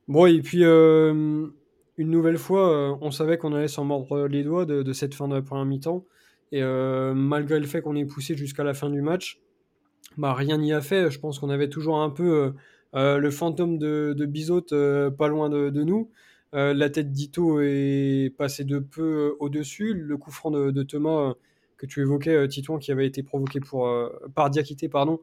Bon, 0.08 0.26
et 0.26 0.40
puis, 0.40 0.64
euh, 0.64 1.48
une 1.98 2.10
nouvelle 2.10 2.38
fois, 2.38 2.70
euh, 2.70 2.96
on 3.00 3.10
savait 3.10 3.38
qu'on 3.38 3.52
allait 3.52 3.68
s'en 3.68 3.84
mordre 3.84 4.26
les 4.26 4.42
doigts 4.42 4.66
de, 4.66 4.92
cette 4.92 5.14
fin 5.14 5.28
de 5.28 5.40
première 5.40 5.64
mi-temps. 5.64 6.04
Et 6.52 6.62
malgré 6.62 7.58
le 7.58 7.66
fait 7.66 7.82
qu'on 7.82 7.96
ait 7.96 8.04
poussé 8.04 8.36
jusqu'à 8.36 8.62
la 8.62 8.72
fin 8.72 8.88
du 8.88 9.02
match, 9.02 9.40
bah, 10.16 10.32
rien 10.32 10.58
n'y 10.58 10.72
a 10.72 10.80
fait. 10.80 11.10
Je 11.10 11.18
pense 11.18 11.40
qu'on 11.40 11.50
avait 11.50 11.68
toujours 11.68 11.98
un 11.98 12.10
peu 12.10 12.52
le 12.94 13.30
fantôme 13.30 13.78
de, 13.78 14.14
de 14.16 15.08
pas 15.08 15.26
loin 15.26 15.48
de, 15.48 15.82
nous. 15.82 16.08
la 16.52 16.88
tête 16.88 17.10
d'Ito 17.10 17.60
est 17.60 18.32
passée 18.38 18.62
de 18.62 18.78
peu 18.78 19.34
au-dessus. 19.40 19.92
Le 19.94 20.16
coup 20.16 20.30
franc 20.30 20.52
de, 20.52 20.82
Thomas 20.84 21.34
que 21.78 21.86
tu 21.86 22.00
évoquais, 22.00 22.46
Titouan, 22.46 22.78
qui 22.78 22.92
avait 22.92 23.06
été 23.06 23.24
provoqué 23.24 23.58
par 24.34 24.48
Diakité, 24.48 24.88
pardon, 24.88 25.18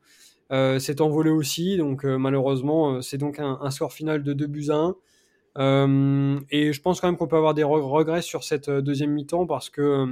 euh, 0.51 0.77
s'est 0.77 1.01
envolé 1.01 1.31
aussi, 1.31 1.77
donc 1.77 2.05
euh, 2.05 2.17
malheureusement, 2.17 2.95
euh, 2.95 3.01
c'est 3.01 3.17
donc 3.17 3.39
un, 3.39 3.71
score 3.71 3.93
final 3.93 4.21
de 4.23 4.33
2 4.33 4.47
buts 4.47 4.69
à 4.69 4.75
1. 4.75 4.95
Et 5.57 6.73
je 6.73 6.81
pense 6.81 6.99
quand 6.99 7.07
même 7.07 7.17
qu'on 7.17 7.27
peut 7.27 7.37
avoir 7.37 7.53
des 7.53 7.63
regrets 7.63 8.21
sur 8.21 8.43
cette 8.43 8.69
deuxième 8.69 9.11
mi-temps 9.11 9.45
parce 9.45 9.69
que 9.69 10.07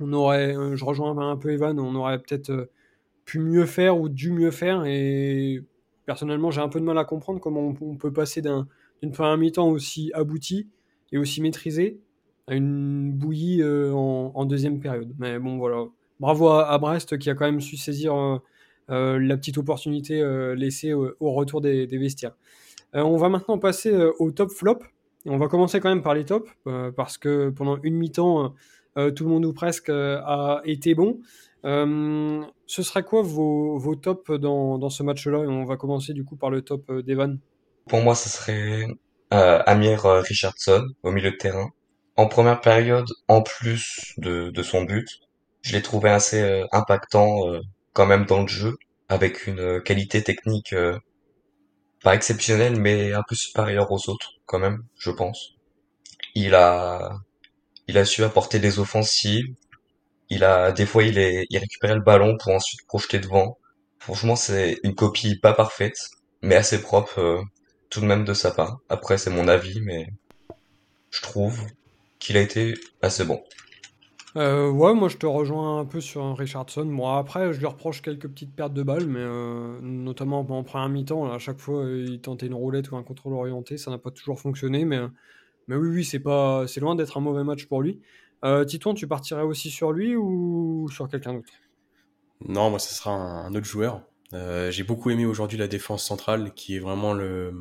on 0.00 0.12
aurait, 0.12 0.54
je 0.74 0.84
rejoins 0.84 1.16
un 1.30 1.36
peu 1.36 1.52
Evan, 1.52 1.78
on 1.78 1.94
aurait 1.94 2.18
peut-être 2.18 2.70
pu 3.24 3.38
mieux 3.38 3.66
faire 3.66 3.98
ou 3.98 4.08
dû 4.08 4.32
mieux 4.32 4.50
faire. 4.50 4.84
Et 4.86 5.62
personnellement, 6.06 6.50
j'ai 6.50 6.60
un 6.60 6.68
peu 6.68 6.80
de 6.80 6.84
mal 6.84 6.98
à 6.98 7.04
comprendre 7.04 7.40
comment 7.40 7.74
on, 7.80 7.96
peut 7.96 8.12
passer 8.12 8.42
d'une 8.42 9.12
première 9.12 9.36
mi-temps 9.36 9.68
aussi 9.68 10.10
aboutie 10.14 10.68
et 11.12 11.18
aussi 11.18 11.40
maîtrisée 11.40 12.00
à 12.46 12.54
une 12.54 13.12
bouillie 13.12 13.62
en, 13.64 14.44
deuxième 14.46 14.80
période. 14.80 15.14
Mais 15.18 15.38
bon, 15.38 15.58
voilà. 15.58 15.84
Bravo 16.20 16.48
à, 16.48 16.78
Brest 16.78 17.18
qui 17.18 17.30
a 17.30 17.34
quand 17.34 17.46
même 17.46 17.60
su 17.60 17.76
saisir 17.76 18.40
euh, 18.90 19.18
la 19.18 19.36
petite 19.36 19.56
opportunité 19.56 20.20
euh, 20.20 20.54
laissée 20.54 20.92
au, 20.92 21.14
retour 21.20 21.60
des, 21.60 21.86
vestiaires. 21.86 22.34
Euh, 22.94 23.02
on 23.02 23.16
va 23.16 23.28
maintenant 23.28 23.58
passer 23.58 23.94
au 24.18 24.30
top 24.30 24.50
flop. 24.50 24.78
on 25.26 25.36
va 25.36 25.48
commencer 25.48 25.80
quand 25.80 25.88
même 25.88 26.02
par 26.02 26.14
les 26.14 26.24
tops, 26.24 26.50
parce 26.96 27.18
que 27.18 27.50
pendant 27.50 27.78
une 27.82 27.96
mi-temps, 27.96 28.54
tout 28.96 29.24
le 29.24 29.30
monde 29.30 29.44
ou 29.44 29.52
presque 29.52 29.88
a 29.90 30.60
été 30.64 30.94
bon. 30.94 31.20
ce 31.62 32.82
serait 32.82 33.02
quoi 33.02 33.22
vos, 33.22 33.96
tops 33.96 34.30
dans, 34.30 34.90
ce 34.90 35.02
match-là? 35.02 35.38
On 35.38 35.64
va 35.64 35.76
commencer 35.76 36.12
du 36.12 36.24
coup 36.24 36.36
par 36.36 36.50
le 36.50 36.62
top 36.62 36.92
d'Evan. 37.00 37.38
Pour 37.88 38.00
moi, 38.00 38.14
ce 38.14 38.28
serait 38.28 38.86
Amir 39.30 40.02
Richardson 40.02 40.86
au 41.02 41.10
milieu 41.10 41.30
de 41.30 41.36
terrain. 41.36 41.70
En 42.16 42.26
première 42.28 42.60
période, 42.60 43.08
en 43.28 43.42
plus 43.42 44.14
de, 44.18 44.62
son 44.62 44.84
but, 44.84 45.08
je 45.62 45.72
l'ai 45.72 45.82
trouvé 45.82 46.10
assez 46.10 46.64
impactant 46.70 47.40
quand 47.94 48.06
même 48.06 48.26
dans 48.26 48.42
le 48.42 48.48
jeu, 48.48 48.76
avec 49.08 49.46
une 49.46 49.60
euh, 49.60 49.80
qualité 49.80 50.22
technique 50.22 50.74
euh, 50.74 50.98
pas 52.04 52.14
exceptionnelle, 52.14 52.76
mais 52.76 53.12
un 53.14 53.24
peu 53.28 53.34
supérieure 53.34 53.90
aux 53.90 54.08
autres, 54.10 54.34
quand 54.46 54.60
même, 54.60 54.84
je 54.98 55.10
pense. 55.10 55.54
Il 56.34 56.54
a, 56.54 57.18
il 57.88 57.98
a 57.98 58.04
su 58.04 58.24
apporter 58.24 58.58
des 58.60 58.78
offensives. 58.78 59.46
Il 60.30 60.44
a, 60.44 60.72
des 60.72 60.86
fois, 60.86 61.04
il 61.04 61.18
est, 61.18 61.46
il 61.50 61.58
récupérait 61.58 61.96
le 61.96 62.02
ballon 62.02 62.36
pour 62.38 62.52
ensuite 62.54 62.86
projeter 62.86 63.18
devant. 63.20 63.58
Franchement, 63.98 64.36
c'est 64.36 64.78
une 64.84 64.94
copie 64.94 65.38
pas 65.38 65.54
parfaite, 65.54 65.98
mais 66.42 66.56
assez 66.56 66.80
propre, 66.82 67.20
euh, 67.20 67.42
tout 67.90 68.00
de 68.00 68.06
même 68.06 68.24
de 68.24 68.34
sa 68.34 68.50
part. 68.50 68.78
Après, 68.88 69.18
c'est 69.18 69.30
mon 69.30 69.48
avis, 69.48 69.80
mais 69.80 70.08
je 71.10 71.22
trouve 71.22 71.58
qu'il 72.18 72.36
a 72.36 72.40
été 72.40 72.74
assez 73.02 73.24
bon. 73.24 73.42
Euh, 74.36 74.68
ouais, 74.68 74.94
moi 74.94 75.08
je 75.08 75.16
te 75.16 75.26
rejoins 75.26 75.78
un 75.78 75.84
peu 75.84 76.00
sur 76.00 76.36
Richardson. 76.36 76.84
Moi 76.84 77.18
après, 77.18 77.52
je 77.52 77.60
lui 77.60 77.66
reproche 77.66 78.02
quelques 78.02 78.28
petites 78.28 78.54
pertes 78.54 78.74
de 78.74 78.82
balles, 78.82 79.06
mais 79.06 79.20
euh, 79.20 79.78
notamment 79.80 80.40
en 80.40 80.64
première 80.64 80.88
mi-temps, 80.88 81.30
à 81.32 81.38
chaque 81.38 81.58
fois 81.60 81.84
il 81.88 82.20
tentait 82.20 82.46
une 82.46 82.54
roulette 82.54 82.90
ou 82.90 82.96
un 82.96 83.04
contrôle 83.04 83.34
orienté, 83.34 83.78
ça 83.78 83.92
n'a 83.92 83.98
pas 83.98 84.10
toujours 84.10 84.40
fonctionné, 84.40 84.84
mais, 84.84 84.98
mais 85.68 85.76
oui, 85.76 85.88
oui, 85.88 86.04
c'est 86.04 86.18
pas, 86.18 86.66
c'est 86.66 86.80
loin 86.80 86.96
d'être 86.96 87.16
un 87.16 87.20
mauvais 87.20 87.44
match 87.44 87.66
pour 87.66 87.80
lui. 87.80 88.00
Euh, 88.44 88.64
Titouan, 88.64 88.94
tu 88.94 89.06
partirais 89.06 89.42
aussi 89.42 89.70
sur 89.70 89.92
lui 89.92 90.16
ou 90.16 90.88
sur 90.90 91.08
quelqu'un 91.08 91.34
d'autre? 91.34 91.52
Non, 92.46 92.70
moi, 92.70 92.78
ce 92.78 92.92
sera 92.92 93.12
un, 93.12 93.54
autre 93.54 93.64
joueur. 93.64 94.02
Euh, 94.34 94.70
j'ai 94.70 94.82
beaucoup 94.82 95.10
aimé 95.10 95.24
aujourd'hui 95.24 95.56
la 95.56 95.68
défense 95.68 96.04
centrale, 96.04 96.52
qui 96.54 96.76
est 96.76 96.80
vraiment 96.80 97.14
le, 97.14 97.54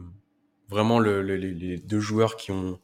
vraiment 0.67 0.99
le, 0.99 1.21
les 1.21 1.77
deux 1.77 1.99
joueurs 2.01 2.35
qui 2.35 2.51
ont, 2.51 2.79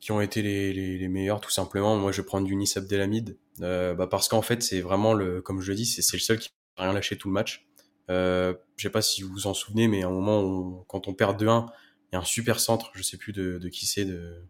qui 0.00 0.12
ont 0.12 0.20
été 0.20 0.42
les, 0.42 0.72
les, 0.98 1.08
meilleurs, 1.08 1.40
tout 1.40 1.50
simplement. 1.50 1.96
Moi, 1.96 2.10
je 2.12 2.22
vais 2.22 2.26
prendre 2.26 2.48
Younis 2.48 2.72
Abdelhamid, 2.76 3.36
euh, 3.60 3.94
bah 3.94 4.06
parce 4.06 4.28
qu'en 4.28 4.42
fait, 4.42 4.62
c'est 4.62 4.80
vraiment 4.80 5.12
le, 5.12 5.42
comme 5.42 5.60
je 5.60 5.70
le 5.70 5.76
dis, 5.76 5.86
c'est 5.86 6.16
le 6.16 6.20
seul 6.20 6.38
qui 6.38 6.50
n'a 6.78 6.84
rien 6.84 6.92
lâché 6.92 7.16
tout 7.16 7.28
le 7.28 7.34
match. 7.34 7.66
Euh, 8.10 8.54
je 8.76 8.82
sais 8.82 8.90
pas 8.90 9.02
si 9.02 9.22
vous 9.22 9.30
vous 9.30 9.46
en 9.46 9.54
souvenez, 9.54 9.88
mais 9.88 10.02
à 10.02 10.08
un 10.08 10.10
moment, 10.10 10.84
quand 10.88 11.06
on 11.06 11.14
perd 11.14 11.40
2-1, 11.40 11.66
il 12.12 12.14
y 12.14 12.16
a 12.16 12.20
un 12.20 12.24
super 12.24 12.60
centre, 12.60 12.90
je 12.94 13.02
sais 13.02 13.16
plus 13.16 13.32
de, 13.32 13.58
de 13.58 13.68
qui 13.68 13.86
c'est, 13.86 14.04
de 14.04 14.42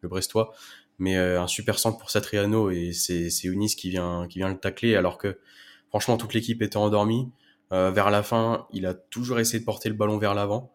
le 0.00 0.08
Brestois, 0.08 0.52
mais 0.98 1.16
euh, 1.16 1.40
un 1.40 1.46
super 1.46 1.78
centre 1.78 1.98
pour 1.98 2.10
Satriano 2.10 2.70
et 2.70 2.92
c'est 2.92 3.28
Younis 3.44 3.74
qui 3.76 3.90
vient, 3.90 4.26
qui 4.28 4.38
vient 4.38 4.48
le 4.48 4.58
tacler, 4.58 4.96
alors 4.96 5.18
que 5.18 5.38
franchement, 5.88 6.16
toute 6.16 6.34
l'équipe 6.34 6.62
était 6.62 6.76
endormie. 6.76 7.30
Euh, 7.72 7.90
vers 7.90 8.10
la 8.10 8.22
fin, 8.22 8.66
il 8.72 8.86
a 8.86 8.94
toujours 8.94 9.40
essayé 9.40 9.58
de 9.58 9.64
porter 9.64 9.88
le 9.88 9.94
ballon 9.94 10.18
vers 10.18 10.34
l'avant. 10.34 10.72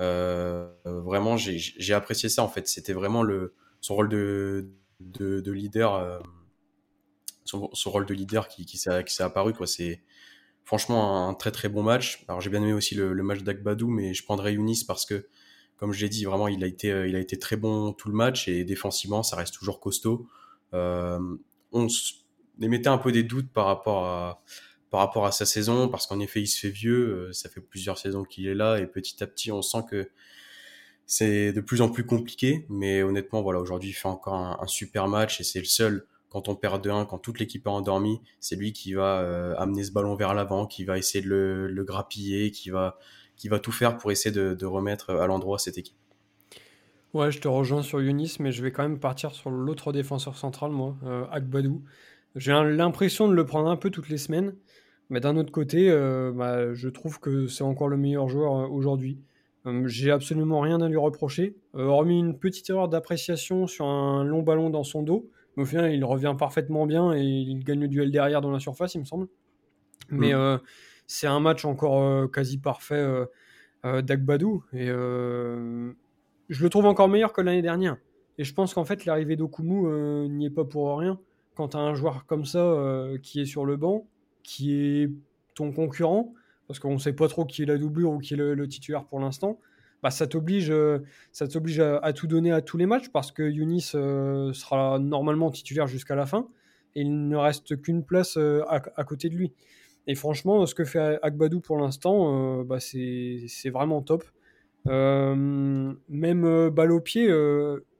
Euh, 0.00 0.68
vraiment, 0.84 1.36
j'ai 1.36 1.94
apprécié 1.94 2.28
ça 2.28 2.42
en 2.42 2.48
fait. 2.48 2.68
C'était 2.68 2.92
vraiment 2.92 3.22
le, 3.22 3.54
son 3.86 3.94
rôle 3.94 4.08
de, 4.08 4.68
de, 4.98 5.40
de 5.40 5.52
leader, 5.52 5.94
euh, 5.94 6.18
son, 7.44 7.70
rôle 7.86 8.04
de 8.04 8.14
leader 8.14 8.48
qui, 8.48 8.66
qui 8.66 8.78
s'est 8.78 9.22
apparu. 9.22 9.52
Quoi. 9.52 9.68
C'est 9.68 10.02
franchement 10.64 11.28
un 11.28 11.34
très 11.34 11.52
très 11.52 11.68
bon 11.68 11.84
match. 11.84 12.24
Alors 12.26 12.40
j'ai 12.40 12.50
bien 12.50 12.60
aimé 12.62 12.72
aussi 12.72 12.96
le, 12.96 13.14
match 13.22 13.42
d'Akbadou, 13.42 13.86
mais 13.86 14.12
je 14.12 14.24
prendrais 14.24 14.54
Younis 14.54 14.82
parce 14.88 15.06
que, 15.06 15.28
comme 15.76 15.92
je 15.92 16.00
l'ai 16.00 16.08
dit, 16.08 16.24
vraiment 16.24 16.48
il 16.48 16.64
a 16.64 16.66
été 16.66 16.90
euh, 16.90 17.06
il 17.06 17.14
a 17.14 17.20
été 17.20 17.38
très 17.38 17.54
bon 17.54 17.92
tout 17.92 18.08
le 18.08 18.16
match 18.16 18.48
et 18.48 18.64
défensivement 18.64 19.22
ça 19.22 19.36
reste 19.36 19.54
toujours 19.54 19.78
costaud. 19.78 20.26
Euh, 20.74 21.20
on 21.70 21.86
émettait 22.60 22.88
un 22.88 22.98
peu 22.98 23.12
des 23.12 23.22
doutes 23.22 23.52
par 23.52 23.66
rapport 23.66 24.04
à 24.04 24.42
par 24.90 24.98
rapport 24.98 25.26
à 25.26 25.30
sa 25.30 25.46
saison 25.46 25.88
parce 25.88 26.08
qu'en 26.08 26.18
effet 26.18 26.40
il 26.40 26.48
se 26.48 26.58
fait 26.58 26.70
vieux, 26.70 27.32
ça 27.32 27.48
fait 27.48 27.60
plusieurs 27.60 27.98
saisons 27.98 28.24
qu'il 28.24 28.48
est 28.48 28.54
là 28.54 28.80
et 28.80 28.88
petit 28.88 29.22
à 29.22 29.28
petit 29.28 29.52
on 29.52 29.62
sent 29.62 29.84
que 29.88 30.10
c'est 31.06 31.52
de 31.52 31.60
plus 31.60 31.80
en 31.80 31.88
plus 31.88 32.04
compliqué, 32.04 32.66
mais 32.68 33.02
honnêtement, 33.02 33.42
voilà, 33.42 33.60
aujourd'hui, 33.60 33.90
il 33.90 33.94
fait 33.94 34.08
encore 34.08 34.34
un, 34.34 34.66
super 34.66 35.08
match 35.08 35.40
et 35.40 35.44
c'est 35.44 35.60
le 35.60 35.64
seul, 35.64 36.06
quand 36.28 36.48
on 36.48 36.56
perd 36.56 36.82
de 36.82 36.90
1, 36.90 37.04
quand 37.06 37.18
toute 37.18 37.38
l'équipe 37.38 37.66
est 37.66 37.70
endormie, 37.70 38.20
c'est 38.40 38.56
lui 38.56 38.72
qui 38.72 38.94
va 38.94 39.20
euh, 39.20 39.54
amener 39.56 39.84
ce 39.84 39.92
ballon 39.92 40.16
vers 40.16 40.34
l'avant, 40.34 40.66
qui 40.66 40.84
va 40.84 40.98
essayer 40.98 41.22
de 41.22 41.28
le, 41.28 41.68
le, 41.68 41.84
grappiller, 41.84 42.50
qui 42.50 42.70
va, 42.70 42.98
tout 43.62 43.72
faire 43.72 43.96
pour 43.96 44.10
essayer 44.10 44.34
de, 44.34 44.66
remettre 44.66 45.10
à 45.10 45.26
l'endroit 45.26 45.58
cette 45.58 45.78
équipe. 45.78 45.96
Ouais, 47.14 47.30
je 47.30 47.40
te 47.40 47.48
rejoins 47.48 47.82
sur 47.82 48.02
Yunis, 48.02 48.36
mais 48.40 48.52
je 48.52 48.62
vais 48.62 48.72
quand 48.72 48.82
même 48.82 48.98
partir 48.98 49.32
sur 49.32 49.50
l'autre 49.50 49.92
défenseur 49.92 50.36
central, 50.36 50.70
moi, 50.72 50.96
euh. 51.04 51.24
J'ai 52.34 52.52
l'impression 52.52 53.28
de 53.28 53.32
le 53.32 53.46
prendre 53.46 53.70
un 53.70 53.76
peu 53.76 53.88
toutes 53.88 54.10
les 54.10 54.18
semaines, 54.18 54.54
mais 55.08 55.20
d'un 55.20 55.36
autre 55.36 55.52
côté, 55.52 55.90
euh, 55.90 56.32
bah, 56.34 56.74
je 56.74 56.88
trouve 56.88 57.20
que 57.20 57.46
c'est 57.46 57.64
encore 57.64 57.88
le 57.88 57.96
meilleur 57.96 58.28
joueur 58.28 58.56
euh, 58.56 58.66
aujourd'hui. 58.66 59.18
Euh, 59.66 59.86
j'ai 59.86 60.10
absolument 60.10 60.60
rien 60.60 60.80
à 60.80 60.88
lui 60.88 60.96
reprocher, 60.96 61.56
euh, 61.74 61.86
hormis 61.86 62.18
une 62.18 62.38
petite 62.38 62.70
erreur 62.70 62.88
d'appréciation 62.88 63.66
sur 63.66 63.86
un 63.86 64.24
long 64.24 64.42
ballon 64.42 64.70
dans 64.70 64.84
son 64.84 65.02
dos. 65.02 65.28
Mais 65.56 65.62
au 65.62 65.66
final, 65.66 65.92
il 65.92 66.04
revient 66.04 66.34
parfaitement 66.38 66.86
bien 66.86 67.12
et 67.14 67.22
il 67.22 67.64
gagne 67.64 67.80
le 67.80 67.88
duel 67.88 68.10
derrière 68.10 68.40
dans 68.40 68.50
la 68.50 68.60
surface, 68.60 68.94
il 68.94 69.00
me 69.00 69.04
semble. 69.04 69.28
Mais 70.10 70.32
mm. 70.32 70.36
euh, 70.36 70.58
c'est 71.06 71.26
un 71.26 71.40
match 71.40 71.64
encore 71.64 72.30
quasi 72.30 72.58
parfait 72.58 73.04
d'Agbadou. 73.84 74.64
Et 74.72 74.86
je 74.88 76.62
le 76.62 76.68
trouve 76.68 76.84
encore 76.84 77.08
meilleur 77.08 77.32
que 77.32 77.40
l'année 77.40 77.62
dernière. 77.62 77.96
Et 78.38 78.44
je 78.44 78.52
pense 78.52 78.74
qu'en 78.74 78.84
fait, 78.84 79.06
l'arrivée 79.06 79.36
d'Okumu 79.36 80.28
n'y 80.28 80.46
est 80.46 80.50
pas 80.50 80.64
pour 80.64 80.98
rien. 80.98 81.18
Quand 81.54 81.68
tu 81.68 81.76
as 81.78 81.80
un 81.80 81.94
joueur 81.94 82.26
comme 82.26 82.44
ça 82.44 83.08
qui 83.22 83.40
est 83.40 83.46
sur 83.46 83.64
le 83.64 83.76
banc, 83.76 84.06
qui 84.42 84.74
est 84.74 85.10
ton 85.54 85.72
concurrent, 85.72 86.34
parce 86.66 86.80
qu'on 86.80 86.94
ne 86.94 86.98
sait 86.98 87.12
pas 87.12 87.28
trop 87.28 87.44
qui 87.44 87.62
est 87.62 87.66
la 87.66 87.78
doublure 87.78 88.10
ou 88.10 88.18
qui 88.18 88.34
est 88.34 88.36
le, 88.36 88.68
titulaire 88.68 89.04
pour 89.04 89.20
l'instant, 89.20 89.58
bah, 90.02 90.10
ça 90.10 90.26
t'oblige, 90.26 90.70
euh, 90.70 90.98
ça 91.32 91.48
t'oblige 91.48 91.80
à, 91.80 92.12
tout 92.12 92.26
donner 92.26 92.52
à 92.52 92.60
tous 92.60 92.76
les 92.76 92.86
matchs 92.86 93.08
parce 93.08 93.32
que 93.32 93.42
Younis 93.42 93.92
euh, 93.94 94.52
sera 94.52 94.98
normalement 94.98 95.50
titulaire 95.50 95.86
jusqu'à 95.86 96.14
la 96.14 96.26
fin 96.26 96.48
et 96.94 97.02
il 97.02 97.28
ne 97.28 97.36
reste 97.36 97.80
qu'une 97.80 98.04
place 98.04 98.36
euh, 98.36 98.62
à, 98.68 99.04
côté 99.04 99.28
de 99.28 99.36
lui. 99.36 99.52
Et 100.06 100.14
franchement, 100.14 100.66
ce 100.66 100.74
que 100.74 100.84
fait 100.84 101.18
Agbadou 101.22 101.60
pour 101.60 101.78
l'instant, 101.78 102.62
bah, 102.62 102.78
c'est, 102.78 103.70
vraiment 103.70 104.02
top. 104.02 104.24
même 104.86 106.70
balle 106.70 106.92
au 106.92 107.00
pied, 107.00 107.28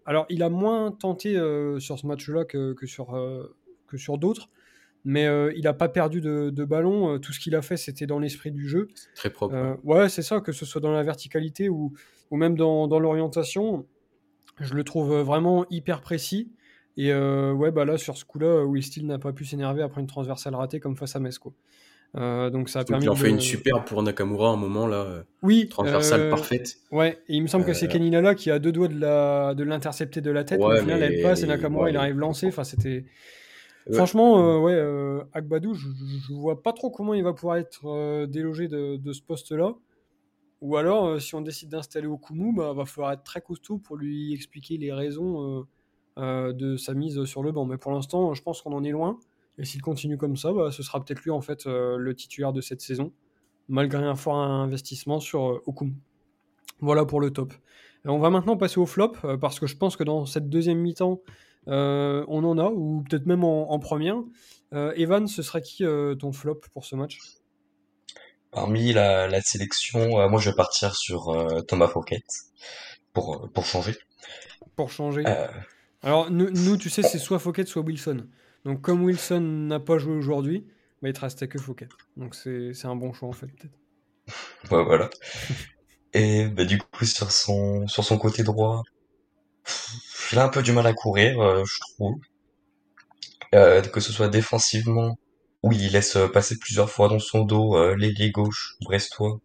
alors 0.05 0.27
il 0.29 0.45
a 0.45 0.49
moins 0.49 0.93
tenté 0.93 1.35
sur 1.81 1.99
ce 1.99 2.07
match-là 2.07 2.45
que, 2.45 2.75
que 2.75 2.87
sur, 2.87 3.19
que 3.89 3.97
sur 3.97 4.19
d'autres 4.19 4.49
mais 5.07 5.27
euh, 5.27 5.53
il 5.55 5.63
n'a 5.63 5.73
pas 5.73 5.89
perdu 5.89 6.21
de, 6.21 6.65
ballon. 6.65 7.15
Euh, 7.15 7.19
tout 7.19 7.33
ce 7.33 7.39
qu'il 7.39 7.55
a 7.55 7.63
fait, 7.63 7.77
c'était 7.77 8.07
dans 8.07 8.19
l'esprit 8.19 8.51
du 8.51 8.69
jeu. 8.69 8.89
Très 9.15 9.31
propre. 9.31 9.55
Euh, 9.55 9.75
ouais, 9.85 10.09
c'est 10.09 10.21
ça, 10.23 10.41
que 10.41 10.51
ce 10.51 10.67
soit 10.67 10.81
dans 10.81 10.91
la 10.91 11.05
verticalité 11.05 11.69
ou, 11.69 11.93
ou 12.33 12.37
même 12.37 12.57
dans, 12.57 12.89
dans 12.89 12.99
l'orientation. 12.99 13.87
Je 14.59 14.75
le 14.75 14.83
trouve 14.83 15.15
vraiment 15.21 15.65
hyper 15.71 16.01
précis. 16.01 16.51
Et 16.97 17.15
ouais, 17.15 17.71
bah 17.71 17.85
là, 17.85 17.99
sur 17.99 18.17
ce 18.17 18.25
coup-là, 18.25 18.65
Will 18.65 18.83
Steele 18.83 19.07
n'a 19.07 19.19
pas 19.19 19.33
pu 19.33 19.45
s'énerver 19.45 19.83
après 19.83 20.01
une 20.01 20.07
transversale 20.09 20.57
ratée 20.57 20.81
comme 20.81 20.97
face 20.97 21.15
à 21.15 21.21
Metz. 21.21 21.39
donc 22.15 22.69
ça 22.69 22.81
a 22.81 22.85
permis. 22.85 23.05
Il 23.05 23.11
en 23.11 23.15
fait 23.15 23.29
une 23.29 23.39
super 23.39 23.85
pour 23.85 24.03
Nakamura 24.03 24.49
à 24.49 24.53
un 24.55 24.57
moment 24.57 24.89
là. 24.89 25.25
Oui. 25.43 25.69
Transversale 25.69 26.31
parfaite. 26.31 26.79
Ouais, 26.91 27.19
et 27.29 27.37
il 27.37 27.43
me 27.43 27.49
semble 27.49 27.65
que 27.65 27.75
c'est 27.75 27.87
Kenina 27.87 28.35
qui 28.35 28.51
a 28.51 28.59
deux 28.59 28.73
doigts 28.73 28.89
de 28.89 29.63
l'intercepter 29.63 30.21
de, 30.21 30.31
de 30.31 30.31
la 30.33 30.43
tête. 30.43 30.59
Ouais, 30.59 30.79
au 30.79 30.81
final, 30.81 31.01
elle 31.01 31.23
passe 31.23 31.43
et 31.43 31.47
Nakamura 31.47 31.91
il 31.91 31.97
arrive 31.97 32.19
lancé. 32.19 32.49
Enfin, 32.49 32.65
c'était. 32.65 33.05
Franchement, 33.93 34.39
euh, 34.41 34.59
ouais, 34.59 34.75
euh, 34.75 35.23
Agbadou, 35.33 35.75
je, 35.75 35.89
je, 35.89 36.33
vois 36.33 36.63
pas 36.63 36.73
trop 36.73 36.91
comment 36.91 37.15
il 37.15 37.23
va 37.23 37.33
pouvoir 37.33 37.57
être 37.57 37.87
euh, 37.87 38.27
délogé 38.27 38.67
de, 38.67 39.13
ce 39.13 39.23
poste-là. 39.23 39.75
Ou 40.61 40.77
alors, 40.77 41.21
si 41.21 41.35
on 41.35 41.41
décide 41.41 41.69
d'installer 41.69 42.07
Okumu, 42.07 42.55
bah, 42.55 42.73
va 42.73 42.85
falloir 42.85 43.13
être 43.13 43.23
très 43.23 43.41
costaud 43.41 43.79
pour 43.79 43.97
lui 43.97 44.33
expliquer 44.33 44.79
les 44.79 44.93
raisons 44.93 45.67
de 46.17 46.77
sa 46.79 46.95
mise 46.95 47.25
sur 47.25 47.43
le 47.43 47.53
banc. 47.53 47.67
Mais 47.67 47.77
pour 47.77 47.93
l'instant, 47.93 48.33
je 48.35 48.43
pense 48.43 48.63
qu'on 48.63 48.73
en 48.73 48.83
est 48.83 48.91
loin. 48.91 49.19
Et 49.59 49.65
s'il 49.65 49.83
continue 49.83 50.17
comme 50.17 50.37
ça, 50.37 50.53
bah, 50.53 50.73
ce 50.73 50.83
sera 50.83 51.05
peut-être 51.05 51.23
lui 51.23 51.31
en 51.31 51.43
fait 51.43 51.67
le 51.67 52.15
titulaire 52.15 52.55
de 52.55 52.63
cette 52.63 52.81
saison, 52.81 53.13
malgré 53.69 54.03
un 54.03 54.15
fort 54.15 54.37
investissement 54.37 55.21
sur 55.21 55.63
Okumu. 55.67 55.95
Voilà 56.81 57.05
pour 57.05 57.21
le 57.21 57.31
top. 57.31 57.53
on 58.07 58.19
va 58.19 58.31
maintenant 58.31 58.57
passer 58.57 58.81
au 58.81 58.87
flop, 58.87 59.13
parce 59.41 59.61
que 59.61 59.67
je 59.67 59.77
pense 59.77 59.95
que 59.95 60.05
dans 60.05 60.25
cette 60.25 60.49
deuxième 60.49 60.79
mi-temps, 60.79 61.21
euh, 61.69 62.25
on 62.29 62.45
en 62.45 62.59
a, 62.59 62.71
ou 62.71 63.03
peut-être 63.09 63.27
même 63.27 63.45
en, 63.45 63.79
première. 63.79 64.17
Euh, 64.73 64.93
Evan, 64.97 65.27
ce 65.27 65.43
serait 65.43 65.63
qui 65.63 65.85
euh, 65.85 66.15
ton 66.15 66.33
flop 66.33 66.61
pour 66.73 66.85
ce 66.85 66.97
match? 66.97 67.19
Parmi 68.51 68.93
la, 68.93 69.41
sélection, 69.43 70.29
moi 70.29 70.41
je 70.41 70.51
vais 70.51 70.57
partir 70.57 70.95
sur 70.97 71.65
Thomas 71.69 71.89
Fouquet 71.89 72.23
pour, 73.13 73.51
pour 73.53 73.67
changer. 73.67 73.97
Pour 74.77 74.91
changer. 74.91 75.25
Alors 76.03 76.31
nous, 76.31 76.77
tu 76.77 76.89
sais, 76.89 77.03
c'est 77.03 77.19
soit 77.19 77.39
Fouquet, 77.39 77.67
soit 77.67 77.83
Wilson. 77.83 78.27
Donc 78.65 78.81
comme 78.81 79.05
Wilson 79.05 79.41
n'a 79.41 79.81
pas 79.81 79.99
joué 79.99 80.15
aujourd'hui, 80.15 80.67
bah, 81.03 81.09
il 81.09 81.13
te 81.13 81.21
restait 81.21 81.49
que 81.49 81.59
Fouquet. 81.59 81.89
Donc 82.17 82.35
c'est 82.35 82.85
un 82.85 82.97
bon 82.97 83.13
choix 83.13 83.29
en 83.29 83.33
fait 83.33 83.47
peut-être. 83.47 83.79
voilà. 84.71 85.11
Et 86.15 86.47
bah, 86.47 86.65
du 86.65 86.79
coup 86.79 87.05
sur 87.05 87.31
son 87.31 87.87
sur 87.89 88.05
son 88.05 88.17
côté 88.17 88.43
droit, 88.43 88.83
il 90.33 90.39
a 90.39 90.45
un 90.45 90.49
peu 90.49 90.63
du 90.63 90.73
mal 90.73 90.87
à 90.87 90.93
courir, 90.93 91.41
euh, 91.41 91.65
je 91.65 91.79
trouve. 91.81 92.17
Euh, 93.55 93.81
que 93.83 94.01
ce 94.01 94.13
soit 94.13 94.29
défensivement, 94.29 95.19
où 95.63 95.73
il 95.73 95.93
laisse 95.93 96.19
passer 96.33 96.59
plusieurs 96.59 96.91
fois 96.91 97.09
dans 97.09 97.19
son 97.19 97.45
dos 97.45 97.77
euh, 97.77 97.95
l'ailier 97.97 98.31
gauche 98.31 98.77
brestois, 98.83 99.39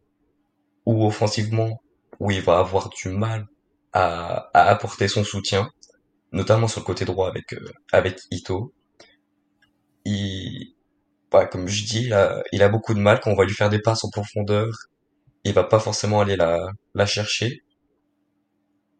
ou 0.86 1.06
offensivement, 1.06 1.82
où 2.20 2.32
il 2.32 2.42
va 2.42 2.60
avoir 2.60 2.90
du 2.90 3.10
mal 3.10 3.48
à, 3.94 4.50
apporter 4.54 5.08
son 5.08 5.24
soutien, 5.24 5.70
notamment 6.32 6.68
sur 6.68 6.82
le 6.82 6.86
côté 6.86 7.06
droit 7.06 7.28
avec 7.28 7.56
avec 7.92 8.20
Ito. 8.32 8.74
Il, 10.06 10.74
comme 11.52 11.68
je 11.68 11.86
dis, 11.86 12.12
il 12.52 12.64
a, 12.64 12.70
beaucoup 12.70 12.94
de 12.94 13.00
mal 13.00 13.20
quand 13.20 13.32
on 13.32 13.36
va 13.36 13.46
lui 13.46 13.54
faire 13.54 13.70
des 13.70 13.80
passes 13.82 14.04
en 14.04 14.10
profondeur. 14.10 14.68
Il 15.44 15.54
va 15.54 15.64
pas 15.64 15.80
forcément 15.80 16.22
aller 16.22 16.36
la 16.36 17.06
chercher. 17.06 17.62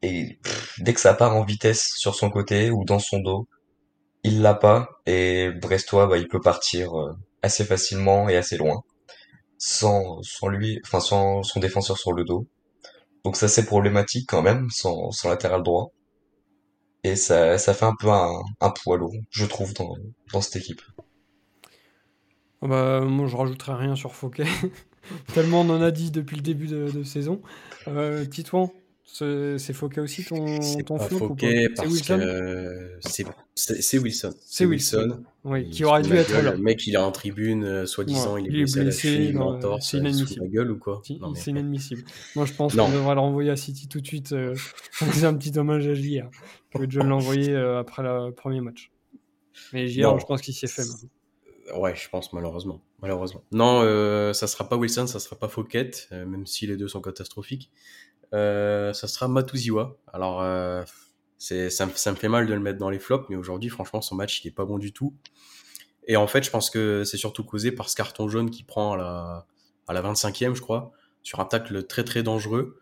Et 0.04 0.40
dès 0.80 0.94
que 0.94 1.00
ça 1.00 1.14
part 1.14 1.36
en 1.36 1.44
vitesse 1.44 1.94
sur 1.98 2.16
son 2.16 2.30
côté 2.30 2.72
ou 2.72 2.86
dans 2.86 3.00
son 3.00 3.20
dos, 3.20 3.48
il 4.24 4.42
l'a 4.42 4.56
pas 4.56 4.90
et 5.06 5.52
Brestois 5.52 6.08
bah, 6.08 6.18
il 6.18 6.28
peut 6.28 6.42
partir 6.42 7.00
euh, 7.00 7.14
assez 7.44 7.66
facilement 7.66 8.30
et 8.30 8.38
assez 8.38 8.58
loin 8.58 8.84
sans 9.58 10.22
sans 10.24 10.48
lui 10.50 10.80
enfin 10.86 11.00
sans 11.02 11.44
son 11.44 11.60
défenseur 11.62 11.98
sur 11.98 12.14
le 12.14 12.26
dos. 12.26 12.48
Donc 13.26 13.36
ça 13.38 13.48
c'est 13.48 13.66
problématique 13.66 14.28
quand 14.30 14.42
même 14.44 14.70
sans, 14.72 15.12
sans 15.12 15.30
latéral 15.30 15.64
droit. 15.64 15.92
Et 17.04 17.16
ça, 17.16 17.60
ça 17.60 17.76
fait 17.76 17.86
un 17.86 17.94
peu 17.96 18.10
un, 18.10 18.42
un 18.60 18.72
poids 18.72 18.98
lourd, 18.98 19.14
je 19.30 19.46
trouve, 19.46 19.74
dans, 19.76 19.96
dans 20.34 20.42
cette 20.42 20.56
équipe. 20.56 20.82
Ah 22.62 22.68
bah, 22.68 23.02
moi, 23.02 23.28
je 23.28 23.36
rajouterai 23.36 23.74
rien 23.74 23.96
sur 23.96 24.14
Fouquet. 24.16 24.46
Tellement 25.34 25.62
on 25.62 25.70
en 25.72 25.82
a 25.82 25.92
dit 25.92 26.12
depuis 26.12 26.36
le 26.36 26.44
début 26.44 26.68
de, 26.68 26.92
de 26.92 27.04
saison. 27.04 27.42
Euh, 27.88 28.26
Titouan, 28.26 28.72
c'est 29.14 29.74
Fouquet 29.74 30.02
aussi 30.02 30.24
ton, 30.24 30.60
ton 30.86 30.98
Fouquet 30.98 31.70
parce 31.76 32.02
que 32.02 32.98
c'est 33.02 33.26
C'est 33.56 33.98
Wilson. 34.00 34.34
C'est 34.46 34.66
Wilson. 34.66 35.24
Oui, 35.44 35.70
qui 35.70 35.84
aurait 35.84 36.04
dû 36.04 36.14
être 36.14 36.32
là. 36.32 36.52
Le 36.52 36.58
mec, 36.58 36.86
il 36.86 36.94
est 36.94 36.98
en 36.98 37.12
tribune, 37.12 37.64
euh, 37.64 37.86
soi-disant, 37.86 38.38
il 38.38 38.48
est 38.48 38.50
blessé, 38.50 38.80
à 38.80 38.84
la 38.84 39.82
c'est 39.82 39.98
inadmissible. 39.98 40.42
la 40.42 40.48
gueule 40.48 40.72
ou 40.72 40.78
quoi? 40.78 41.02
C'est 41.04 41.52
inadmissible. 41.52 42.04
Moi, 42.36 42.46
je 42.46 42.54
pense 42.54 42.76
qu'on 42.76 42.90
devrait 42.90 43.16
le 43.16 43.22
renvoyer 43.22 43.50
à 43.50 43.56
City 43.56 43.88
tout 43.88 44.02
de 44.02 44.08
suite. 44.08 44.32
Euh, 44.34 44.56
c'est 44.94 45.26
un 45.26 45.34
petit 45.34 45.58
hommage 45.58 45.88
à 45.88 45.94
JR. 45.94 46.30
Vais 46.76 46.86
déjà 46.86 47.04
l'envoyer 47.04 47.54
euh, 47.54 47.80
après 47.80 48.04
le 48.04 48.32
premier 48.32 48.62
match. 48.62 48.92
Mais 49.74 49.88
JR, 49.88 50.20
je 50.20 50.26
pense 50.26 50.42
qu'il 50.42 50.54
s'y 50.54 50.66
est 50.66 50.68
fait. 50.68 50.84
Ouais, 51.76 51.96
je 51.96 52.10
pense 52.10 52.34
malheureusement. 52.34 52.82
Malheureusement. 53.02 53.44
Non, 53.52 53.82
euh, 53.84 54.34
ça 54.34 54.46
sera 54.48 54.70
pas 54.70 54.78
Wilson, 54.78 55.08
ça 55.08 55.20
sera 55.20 55.36
pas 55.36 55.48
Fouquet, 55.48 55.92
même 56.12 56.46
si 56.46 56.68
les 56.68 56.78
deux 56.78 56.88
sont 56.88 57.02
catastrophiques. 57.02 57.72
Ça 58.32 58.94
sera 59.08 59.28
Matuziwa. 59.28 59.98
Alors, 60.12 60.42
c'est, 61.38 61.70
ça, 61.70 61.86
me 61.86 61.92
fait 61.92 62.30
mal 62.30 62.46
de 62.48 62.54
le 62.54 62.60
mettre 62.60 62.78
dans 62.78 62.90
les 62.90 63.00
flops, 63.00 63.28
mais 63.30 63.36
aujourd'hui, 63.36 63.70
franchement, 63.70 64.02
son 64.02 64.16
match, 64.16 64.44
il 64.44 64.48
est 64.48 64.56
pas 64.56 64.66
bon 64.66 64.78
du 64.78 64.94
tout. 64.94 65.16
Et 66.08 66.16
en 66.16 66.28
fait, 66.28 66.44
je 66.44 66.52
pense 66.52 66.70
que 66.70 67.04
c'est 67.04 67.18
surtout 67.18 67.44
causé 67.44 67.72
par 67.72 67.90
ce 67.90 67.96
carton 67.96 68.28
jaune 68.28 68.50
qu'il 68.50 68.66
prend 68.66 68.94
à 68.94 68.98
la, 68.98 69.48
à 69.88 69.94
la 69.94 70.02
25e, 70.02 70.56
je 70.56 70.62
crois, 70.62 70.92
sur 71.24 71.40
un 71.40 71.46
tacle 71.46 71.84
très 71.84 72.04
très 72.04 72.24
dangereux. 72.24 72.80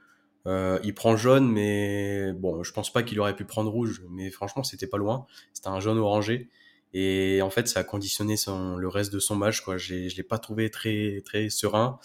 Euh, 0.48 0.80
il 0.84 0.94
prend 0.94 1.18
jaune, 1.18 1.52
mais 1.52 2.32
bon, 2.34 2.64
je 2.64 2.72
pense 2.72 2.92
pas 2.92 3.04
qu'il 3.04 3.20
aurait 3.20 3.36
pu 3.36 3.46
prendre 3.46 3.70
rouge, 3.70 4.02
mais 4.10 4.30
franchement, 4.32 4.64
c'était 4.64 4.88
pas 4.88 4.98
loin. 4.98 5.26
C'était 5.54 5.70
un 5.70 5.80
jaune 5.80 5.98
orangé. 5.98 6.50
Et 6.94 7.42
en 7.42 7.50
fait, 7.50 7.68
ça 7.68 7.82
a 7.82 7.84
conditionné 7.84 8.36
son, 8.38 8.76
le 8.76 8.88
reste 8.88 9.14
de 9.14 9.20
son 9.20 9.36
match, 9.36 9.62
quoi. 9.62 9.78
Je 9.78 10.16
l'ai 10.16 10.24
pas 10.24 10.40
trouvé 10.40 10.72
très, 10.72 11.22
très 11.26 11.50
serein. 11.50 12.00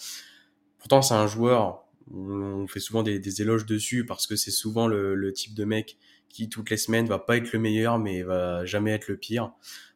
Pourtant, 0.77 1.01
c'est 1.01 1.15
un 1.15 1.27
joueur, 1.27 1.84
on 2.13 2.67
fait 2.67 2.79
souvent 2.79 3.03
des, 3.03 3.41
éloges 3.41 3.65
dessus 3.65 4.05
parce 4.05 4.27
que 4.27 4.35
c'est 4.35 4.51
souvent 4.51 4.87
le, 4.87 5.33
type 5.33 5.53
de 5.55 5.65
mec 5.65 5.97
qui 6.29 6.49
toutes 6.49 6.69
les 6.69 6.77
semaines 6.77 7.07
va 7.07 7.19
pas 7.19 7.37
être 7.37 7.51
le 7.53 7.59
meilleur 7.59 7.99
mais 7.99 8.23
va 8.23 8.65
jamais 8.65 8.91
être 8.91 9.07
le 9.07 9.17
pire. 9.17 9.53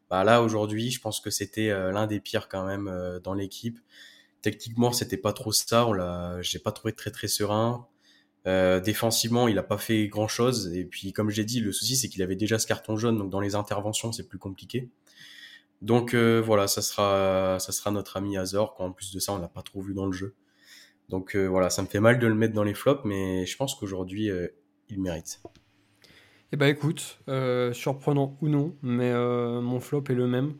Bah 0.09 0.23
là 0.23 0.41
aujourd'hui, 0.41 0.89
je 0.89 0.99
pense 0.99 1.19
que 1.19 1.29
c'était 1.29 1.69
euh, 1.69 1.91
l'un 1.91 2.07
des 2.07 2.19
pires 2.19 2.49
quand 2.49 2.65
même 2.65 2.87
euh, 2.87 3.19
dans 3.19 3.35
l'équipe. 3.35 3.79
Techniquement, 4.41 4.91
c'était 4.91 5.17
pas 5.17 5.33
trop 5.33 5.51
ça, 5.51 5.85
on 5.85 5.93
l'a 5.93 6.41
j'ai 6.41 6.59
pas 6.59 6.71
trouvé 6.71 6.93
très 6.93 7.11
très 7.11 7.27
serein. 7.27 7.87
Euh, 8.47 8.79
défensivement, 8.79 9.47
il 9.47 9.59
a 9.59 9.63
pas 9.63 9.77
fait 9.77 10.07
grand 10.07 10.27
chose 10.27 10.73
et 10.73 10.85
puis 10.85 11.13
comme 11.13 11.29
j'ai 11.29 11.45
dit, 11.45 11.59
le 11.59 11.71
souci 11.71 11.95
c'est 11.95 12.09
qu'il 12.09 12.23
avait 12.23 12.37
déjà 12.37 12.57
ce 12.57 12.65
carton 12.65 12.97
jaune 12.97 13.17
donc 13.17 13.29
dans 13.29 13.41
les 13.41 13.55
interventions, 13.55 14.11
c'est 14.11 14.27
plus 14.27 14.39
compliqué. 14.39 14.89
Donc 15.81 16.15
voilà, 16.15 16.67
ça 16.67 16.81
sera 16.81 17.57
ça 17.59 17.71
sera 17.71 17.91
notre 17.91 18.17
ami 18.17 18.37
Azor 18.37 18.75
en 18.79 18.91
plus 18.91 19.13
de 19.13 19.19
ça, 19.19 19.33
on 19.33 19.37
l'a 19.39 19.47
pas 19.47 19.61
trop 19.61 19.81
vu 19.81 19.93
dans 19.93 20.05
le 20.05 20.13
jeu. 20.13 20.35
Donc 21.09 21.35
voilà, 21.35 21.69
ça 21.69 21.81
me 21.81 21.87
fait 21.87 21.99
mal 21.99 22.19
de 22.19 22.27
le 22.27 22.35
mettre 22.35 22.53
dans 22.53 22.63
les 22.63 22.73
flops 22.73 23.03
mais 23.03 23.45
je 23.45 23.57
pense 23.57 23.75
qu'aujourd'hui 23.75 24.29
il 24.89 25.01
mérite. 25.01 25.41
Eh 26.51 26.57
ben 26.57 26.65
écoute, 26.65 27.19
euh, 27.27 27.73
surprenant 27.73 28.35
ou 28.41 28.49
non, 28.49 28.75
mais 28.81 29.11
euh, 29.11 29.61
mon 29.61 29.79
flop 29.79 30.05
est 30.09 30.15
le 30.15 30.27
même. 30.27 30.55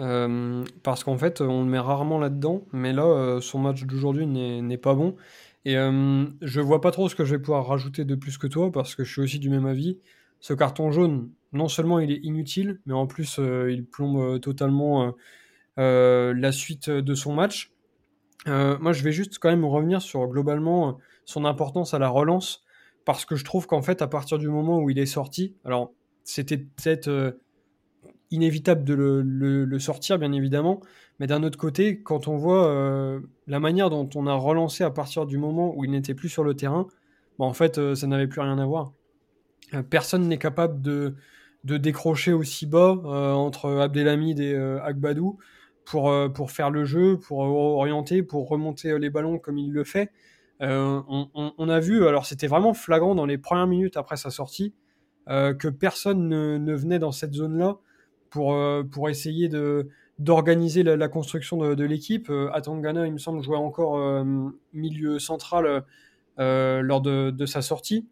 Euh, 0.00 0.64
parce 0.82 1.04
qu'en 1.04 1.16
fait, 1.16 1.40
on 1.40 1.62
le 1.62 1.70
met 1.70 1.78
rarement 1.78 2.18
là-dedans, 2.18 2.66
mais 2.72 2.92
là, 2.92 3.38
son 3.40 3.60
match 3.60 3.84
d'aujourd'hui 3.84 4.26
n'est 4.26 4.78
pas 4.78 4.94
bon. 4.94 5.16
Et 5.64 5.74
je 5.74 6.60
vois 6.60 6.80
pas 6.80 6.90
trop 6.90 7.08
ce 7.08 7.14
que 7.14 7.24
je 7.24 7.36
vais 7.36 7.40
pouvoir 7.40 7.66
rajouter 7.66 8.04
de 8.04 8.14
plus 8.14 8.38
que 8.38 8.46
toi, 8.46 8.72
parce 8.72 8.94
que 8.94 9.04
je 9.04 9.12
suis 9.12 9.22
aussi 9.22 9.38
du 9.38 9.50
même 9.50 9.66
avis. 9.66 10.00
Ce 10.40 10.54
carton 10.54 10.90
jaune, 10.90 11.30
non 11.52 11.68
seulement 11.68 12.00
il 12.00 12.10
est 12.10 12.20
inutile, 12.22 12.80
mais 12.86 12.94
en 12.94 13.06
plus, 13.06 13.38
il 13.38 13.84
plombe 13.84 14.40
totalement 14.40 15.14
la 15.76 16.52
suite 16.52 16.90
de 16.90 17.14
son 17.14 17.34
match. 17.34 17.72
Moi, 18.46 18.92
je 18.92 19.02
vais 19.02 19.12
juste 19.12 19.38
quand 19.38 19.50
même 19.50 19.64
revenir 19.64 20.00
sur 20.02 20.26
globalement 20.28 20.98
son 21.24 21.44
importance 21.44 21.94
à 21.94 21.98
la 21.98 22.08
relance 22.08 22.64
parce 23.04 23.24
que 23.24 23.36
je 23.36 23.44
trouve 23.44 23.66
qu'en 23.66 23.82
fait, 23.82 24.02
à 24.02 24.06
partir 24.08 24.38
du 24.38 24.48
moment 24.48 24.80
où 24.80 24.90
il 24.90 24.98
est 24.98 25.06
sorti, 25.06 25.56
alors 25.64 25.92
c'était 26.24 26.58
peut-être 26.58 27.08
euh, 27.08 27.32
inévitable 28.30 28.84
de 28.84 28.94
le, 28.94 29.78
sortir, 29.78 30.18
bien 30.18 30.32
évidemment, 30.32 30.80
mais 31.18 31.26
d'un 31.26 31.42
autre 31.42 31.58
côté, 31.58 32.02
quand 32.02 32.28
on 32.28 32.36
voit 32.36 32.68
euh, 32.68 33.20
la 33.46 33.60
manière 33.60 33.90
dont 33.90 34.08
on 34.14 34.26
a 34.26 34.34
relancé 34.34 34.84
à 34.84 34.90
partir 34.90 35.26
du 35.26 35.38
moment 35.38 35.74
où 35.76 35.84
il 35.84 35.90
n'était 35.90 36.14
plus 36.14 36.28
sur 36.28 36.44
le 36.44 36.54
terrain, 36.54 36.86
bah, 37.38 37.46
en 37.46 37.52
fait, 37.52 37.78
euh, 37.78 37.94
ça 37.94 38.06
n'avait 38.06 38.28
plus 38.28 38.40
rien 38.40 38.58
à 38.58 38.66
voir. 38.66 38.92
personne 39.88 40.28
n'est 40.28 40.38
capable 40.38 40.80
de, 40.82 41.16
de, 41.64 41.76
décrocher 41.76 42.32
aussi 42.32 42.66
bas 42.66 42.92
entre 43.34 43.70
Abdelhamid 43.70 44.40
et 44.40 44.54
Agbadou 44.82 45.38
pour, 45.90 46.12
pour 46.32 46.50
faire 46.50 46.70
le 46.70 46.84
jeu, 46.84 47.18
pour 47.18 47.38
orienter, 47.38 48.22
pour 48.22 48.48
remonter 48.48 48.98
les 48.98 49.10
ballons 49.10 49.38
comme 49.38 49.58
il 49.58 49.72
le 49.72 49.84
fait. 49.84 50.10
Euh, 50.62 51.00
on, 51.08 51.68
a 51.68 51.80
vu, 51.80 52.06
alors 52.06 52.26
c'était 52.26 52.46
vraiment 52.46 52.74
flagrant 52.74 53.14
dans 53.14 53.24
les 53.24 53.38
premières 53.38 53.66
minutes 53.66 53.96
après 53.96 54.16
sa 54.16 54.30
sortie, 54.30 54.74
euh, 55.28 55.54
que 55.54 55.68
personne 55.68 56.28
ne, 56.28 56.74
venait 56.74 56.98
dans 56.98 57.12
cette 57.12 57.32
zone-là 57.32 57.78
pour, 58.28 58.54
euh, 58.54 58.82
pour 58.82 59.08
essayer 59.08 59.48
de 59.48 59.88
d'organiser 60.18 60.82
la, 60.82 61.08
construction 61.08 61.74
de, 61.74 61.84
l'équipe. 61.84 62.30
Atangana, 62.52 63.06
il 63.06 63.12
me 63.14 63.18
semble, 63.18 63.42
jouait 63.42 63.56
encore 63.56 64.22
milieu 64.74 65.18
central 65.18 65.82
lors 66.36 67.00
de, 67.00 67.46
sa 67.46 67.62
sortie. 67.62 68.06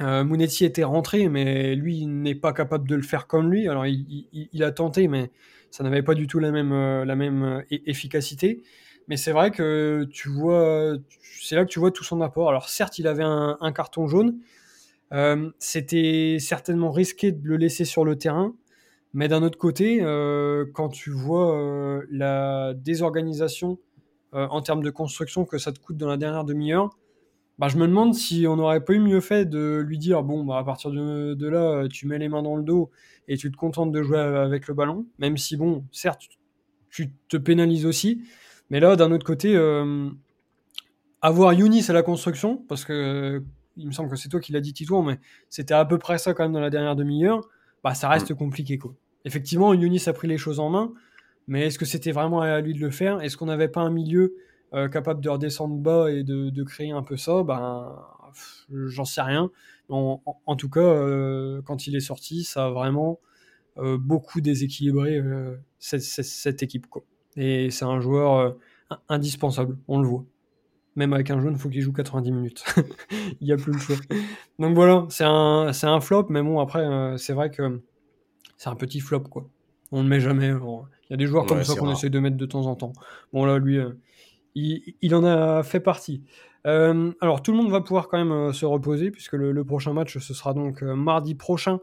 Mounetti 0.00 0.66
était 0.66 0.84
rentré, 0.84 1.30
mais 1.30 1.74
lui, 1.76 2.00
il 2.00 2.20
n'est 2.20 2.34
pas 2.34 2.52
capable 2.52 2.86
de 2.86 2.94
le 2.94 3.00
faire 3.00 3.26
comme 3.26 3.50
lui. 3.50 3.68
Alors, 3.68 3.86
il, 3.86 4.62
a 4.62 4.70
tenté, 4.70 5.08
mais 5.08 5.30
ça 5.70 5.84
n'avait 5.84 6.02
pas 6.02 6.14
du 6.14 6.26
tout 6.26 6.38
la 6.38 6.50
même, 6.50 6.72
la 7.04 7.16
même 7.16 7.64
efficacité. 7.70 8.62
Mais 9.10 9.16
c'est 9.16 9.32
vrai 9.32 9.50
que 9.50 10.06
tu 10.12 10.28
vois, 10.28 10.96
c'est 11.40 11.56
là 11.56 11.64
que 11.64 11.70
tu 11.70 11.80
vois 11.80 11.90
tout 11.90 12.04
son 12.04 12.20
apport. 12.20 12.48
Alors 12.48 12.68
certes, 12.68 12.98
il 12.98 13.08
avait 13.08 13.24
un, 13.24 13.72
carton 13.74 14.06
jaune. 14.06 14.38
Euh, 15.12 15.50
c'était 15.58 16.36
certainement 16.38 16.92
risqué 16.92 17.32
de 17.32 17.46
le 17.48 17.56
laisser 17.56 17.84
sur 17.84 18.04
le 18.04 18.16
terrain. 18.16 18.54
Mais 19.12 19.26
d'un 19.26 19.42
autre 19.42 19.58
côté, 19.58 19.98
euh, 20.00 20.64
quand 20.72 20.88
tu 20.88 21.10
vois 21.10 21.56
euh, 21.56 22.06
la 22.10 22.72
désorganisation 22.74 23.78
en 24.32 24.62
termes 24.62 24.84
de 24.84 24.90
construction 24.90 25.44
que 25.44 25.58
ça 25.58 25.72
te 25.72 25.80
coûte 25.80 25.96
dans 25.96 26.06
la 26.06 26.16
dernière 26.16 26.44
demi-heure, 26.44 26.90
bah, 27.60 27.68
je 27.68 27.76
me 27.76 27.86
demande 27.86 28.14
si 28.14 28.46
on 28.46 28.56
n'aurait 28.56 28.82
pas 28.82 28.94
eu 28.94 29.00
mieux 29.00 29.20
fait 29.20 29.44
de 29.44 29.84
lui 29.86 29.98
dire 29.98 30.22
bon, 30.22 30.44
bah, 30.44 30.56
à 30.56 30.64
partir 30.64 30.90
de, 30.90 31.34
de, 31.34 31.46
là, 31.46 31.86
tu 31.88 32.06
mets 32.06 32.16
les 32.16 32.30
mains 32.30 32.42
dans 32.42 32.56
le 32.56 32.62
dos 32.62 32.90
et 33.28 33.36
tu 33.36 33.52
te 33.52 33.56
contentes 33.58 33.92
de 33.92 34.02
jouer 34.02 34.18
avec 34.18 34.66
le 34.66 34.72
ballon. 34.72 35.04
Même 35.18 35.36
si, 35.36 35.58
bon, 35.58 35.84
certes, 35.92 36.22
tu 36.88 37.12
te 37.28 37.36
pénalises 37.36 37.84
aussi. 37.84 38.22
Mais 38.70 38.80
là, 38.80 38.96
d'un 38.96 39.12
autre 39.12 39.26
côté, 39.26 39.54
euh, 39.54 40.08
avoir 41.20 41.52
Younis 41.52 41.84
à 41.90 41.92
la 41.92 42.02
construction, 42.02 42.64
parce 42.66 42.86
que 42.86 43.42
il 43.76 43.86
me 43.86 43.92
semble 43.92 44.08
que 44.08 44.16
c'est 44.16 44.30
toi 44.30 44.40
qui 44.40 44.52
l'as 44.52 44.60
dit, 44.60 44.72
Titouan, 44.72 45.02
mais 45.02 45.18
c'était 45.50 45.74
à 45.74 45.84
peu 45.84 45.98
près 45.98 46.16
ça 46.16 46.32
quand 46.32 46.44
même 46.44 46.52
dans 46.52 46.60
la 46.60 46.70
dernière 46.70 46.96
demi-heure, 46.96 47.46
bah 47.84 47.92
ça 47.92 48.08
reste 48.08 48.30
mm. 48.30 48.36
compliqué. 48.36 48.78
Quoi. 48.78 48.94
Effectivement, 49.26 49.74
Younis 49.74 50.04
a 50.06 50.14
pris 50.14 50.28
les 50.28 50.38
choses 50.38 50.60
en 50.60 50.70
main, 50.70 50.94
mais 51.46 51.66
est-ce 51.66 51.78
que 51.78 51.84
c'était 51.84 52.12
vraiment 52.12 52.40
à 52.40 52.58
lui 52.62 52.72
de 52.72 52.80
le 52.80 52.90
faire? 52.90 53.20
Est-ce 53.20 53.36
qu'on 53.36 53.46
n'avait 53.46 53.68
pas 53.68 53.82
un 53.82 53.90
milieu 53.90 54.34
euh, 54.74 54.88
capable 54.88 55.20
de 55.20 55.28
redescendre 55.28 55.76
bas 55.76 56.10
et 56.10 56.22
de, 56.22 56.62
créer 56.64 56.92
un 56.92 57.02
peu 57.02 57.16
ça 57.16 57.42
Ben, 57.42 57.96
j'en 58.70 59.04
sais 59.04 59.22
rien. 59.22 59.50
En, 59.88 60.56
tout 60.56 60.70
cas, 60.70 60.80
euh, 60.80 61.62
quand 61.62 61.86
il 61.86 61.96
est 61.96 62.00
sorti, 62.00 62.44
ça 62.44 62.66
a 62.66 62.70
vraiment 62.70 63.18
beaucoup 63.76 64.40
déséquilibré 64.40 65.22
cette, 65.78 66.02
cette, 66.02 66.62
équipe. 66.62 66.86
Quoi. 66.86 67.02
Et 67.36 67.70
c'est 67.70 67.84
un 67.84 68.00
joueur 68.00 68.34
euh, 68.36 68.96
indispensable, 69.08 69.78
on 69.88 70.00
le 70.00 70.08
voit. 70.08 70.24
Même 70.96 71.12
avec 71.12 71.30
un 71.30 71.40
jaune, 71.40 71.54
il 71.54 71.58
faut 71.58 71.68
qu'il 71.68 71.80
joue 71.80 71.92
90 71.92 72.32
minutes. 72.32 72.64
il 73.40 73.46
n'y 73.46 73.52
a 73.52 73.56
plus 73.56 73.72
le 73.72 73.78
choix. 73.78 73.96
Donc 74.58 74.74
voilà, 74.74 75.06
c'est 75.08 75.24
un, 75.24 75.70
un 75.70 76.00
flop, 76.00 76.26
mais 76.30 76.42
bon, 76.42 76.58
après, 76.58 76.80
euh, 76.80 77.16
c'est 77.16 77.32
vrai 77.32 77.50
que 77.50 77.80
c'est 78.56 78.68
un 78.68 78.74
petit 78.74 79.00
flop, 79.00 79.20
quoi. 79.20 79.48
On 79.92 80.02
ne 80.02 80.08
met 80.08 80.20
jamais. 80.20 80.48
Il 80.48 81.10
y 81.10 81.14
a 81.14 81.16
des 81.16 81.26
joueurs 81.26 81.46
comme 81.46 81.64
ça 81.64 81.74
qu'on 81.74 81.90
essaie 81.90 82.10
de 82.10 82.18
mettre 82.18 82.36
de 82.36 82.46
temps 82.46 82.66
en 82.66 82.76
temps. 82.76 82.92
Bon, 83.32 83.44
là, 83.44 83.58
lui, 83.58 83.78
euh, 84.56 84.92
il, 85.02 85.14
en 85.14 85.24
a 85.24 85.62
fait 85.62 85.80
partie. 85.80 86.22
alors, 86.64 87.42
tout 87.42 87.52
le 87.52 87.58
monde 87.58 87.70
va 87.70 87.80
pouvoir 87.80 88.08
quand 88.08 88.24
même 88.24 88.52
se 88.52 88.66
reposer, 88.66 89.10
puisque 89.10 89.34
le, 89.34 89.64
prochain 89.64 89.92
match, 89.92 90.18
ce 90.18 90.34
sera 90.34 90.54
donc 90.54 90.82
mardi 90.82 91.34
prochain 91.34 91.80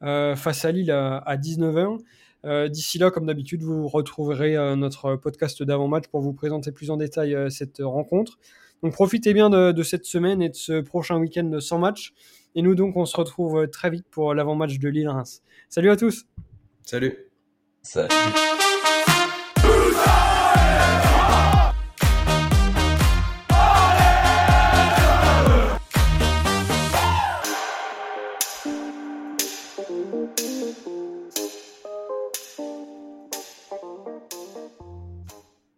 face 0.00 0.64
à 0.64 0.72
Lille 0.72 0.90
à, 0.90 1.18
à 1.18 1.36
19h. 1.36 1.98
Euh, 2.46 2.68
d'ici 2.68 2.98
là, 2.98 3.10
comme 3.10 3.26
d'habitude, 3.26 3.62
vous 3.62 3.88
retrouverez 3.88 4.56
euh, 4.56 4.76
notre 4.76 5.16
podcast 5.16 5.62
d'avant-match 5.62 6.04
pour 6.08 6.20
vous 6.20 6.32
présenter 6.32 6.70
plus 6.70 6.90
en 6.90 6.96
détail 6.96 7.34
euh, 7.34 7.50
cette 7.50 7.78
rencontre. 7.80 8.38
Donc 8.82 8.92
profitez 8.92 9.32
bien 9.32 9.50
de, 9.50 9.82
cette 9.82 10.04
semaine 10.04 10.42
et 10.42 10.50
de 10.50 10.54
ce 10.54 10.80
prochain 10.80 11.18
week-end 11.18 11.58
sans 11.60 11.78
match. 11.78 12.12
Et 12.54 12.62
nous 12.62 12.74
donc, 12.74 12.96
on 12.96 13.04
se 13.04 13.16
retrouve 13.16 13.68
très 13.68 13.90
vite 13.90 14.06
pour 14.10 14.34
l'avant-match 14.34 14.78
de 14.78 14.88
Lille-Reims. 14.88 15.42
Salut 15.68 15.90
à 15.90 15.96
tous 15.96 16.26
Salut 16.82 17.16
Salut 17.82 18.08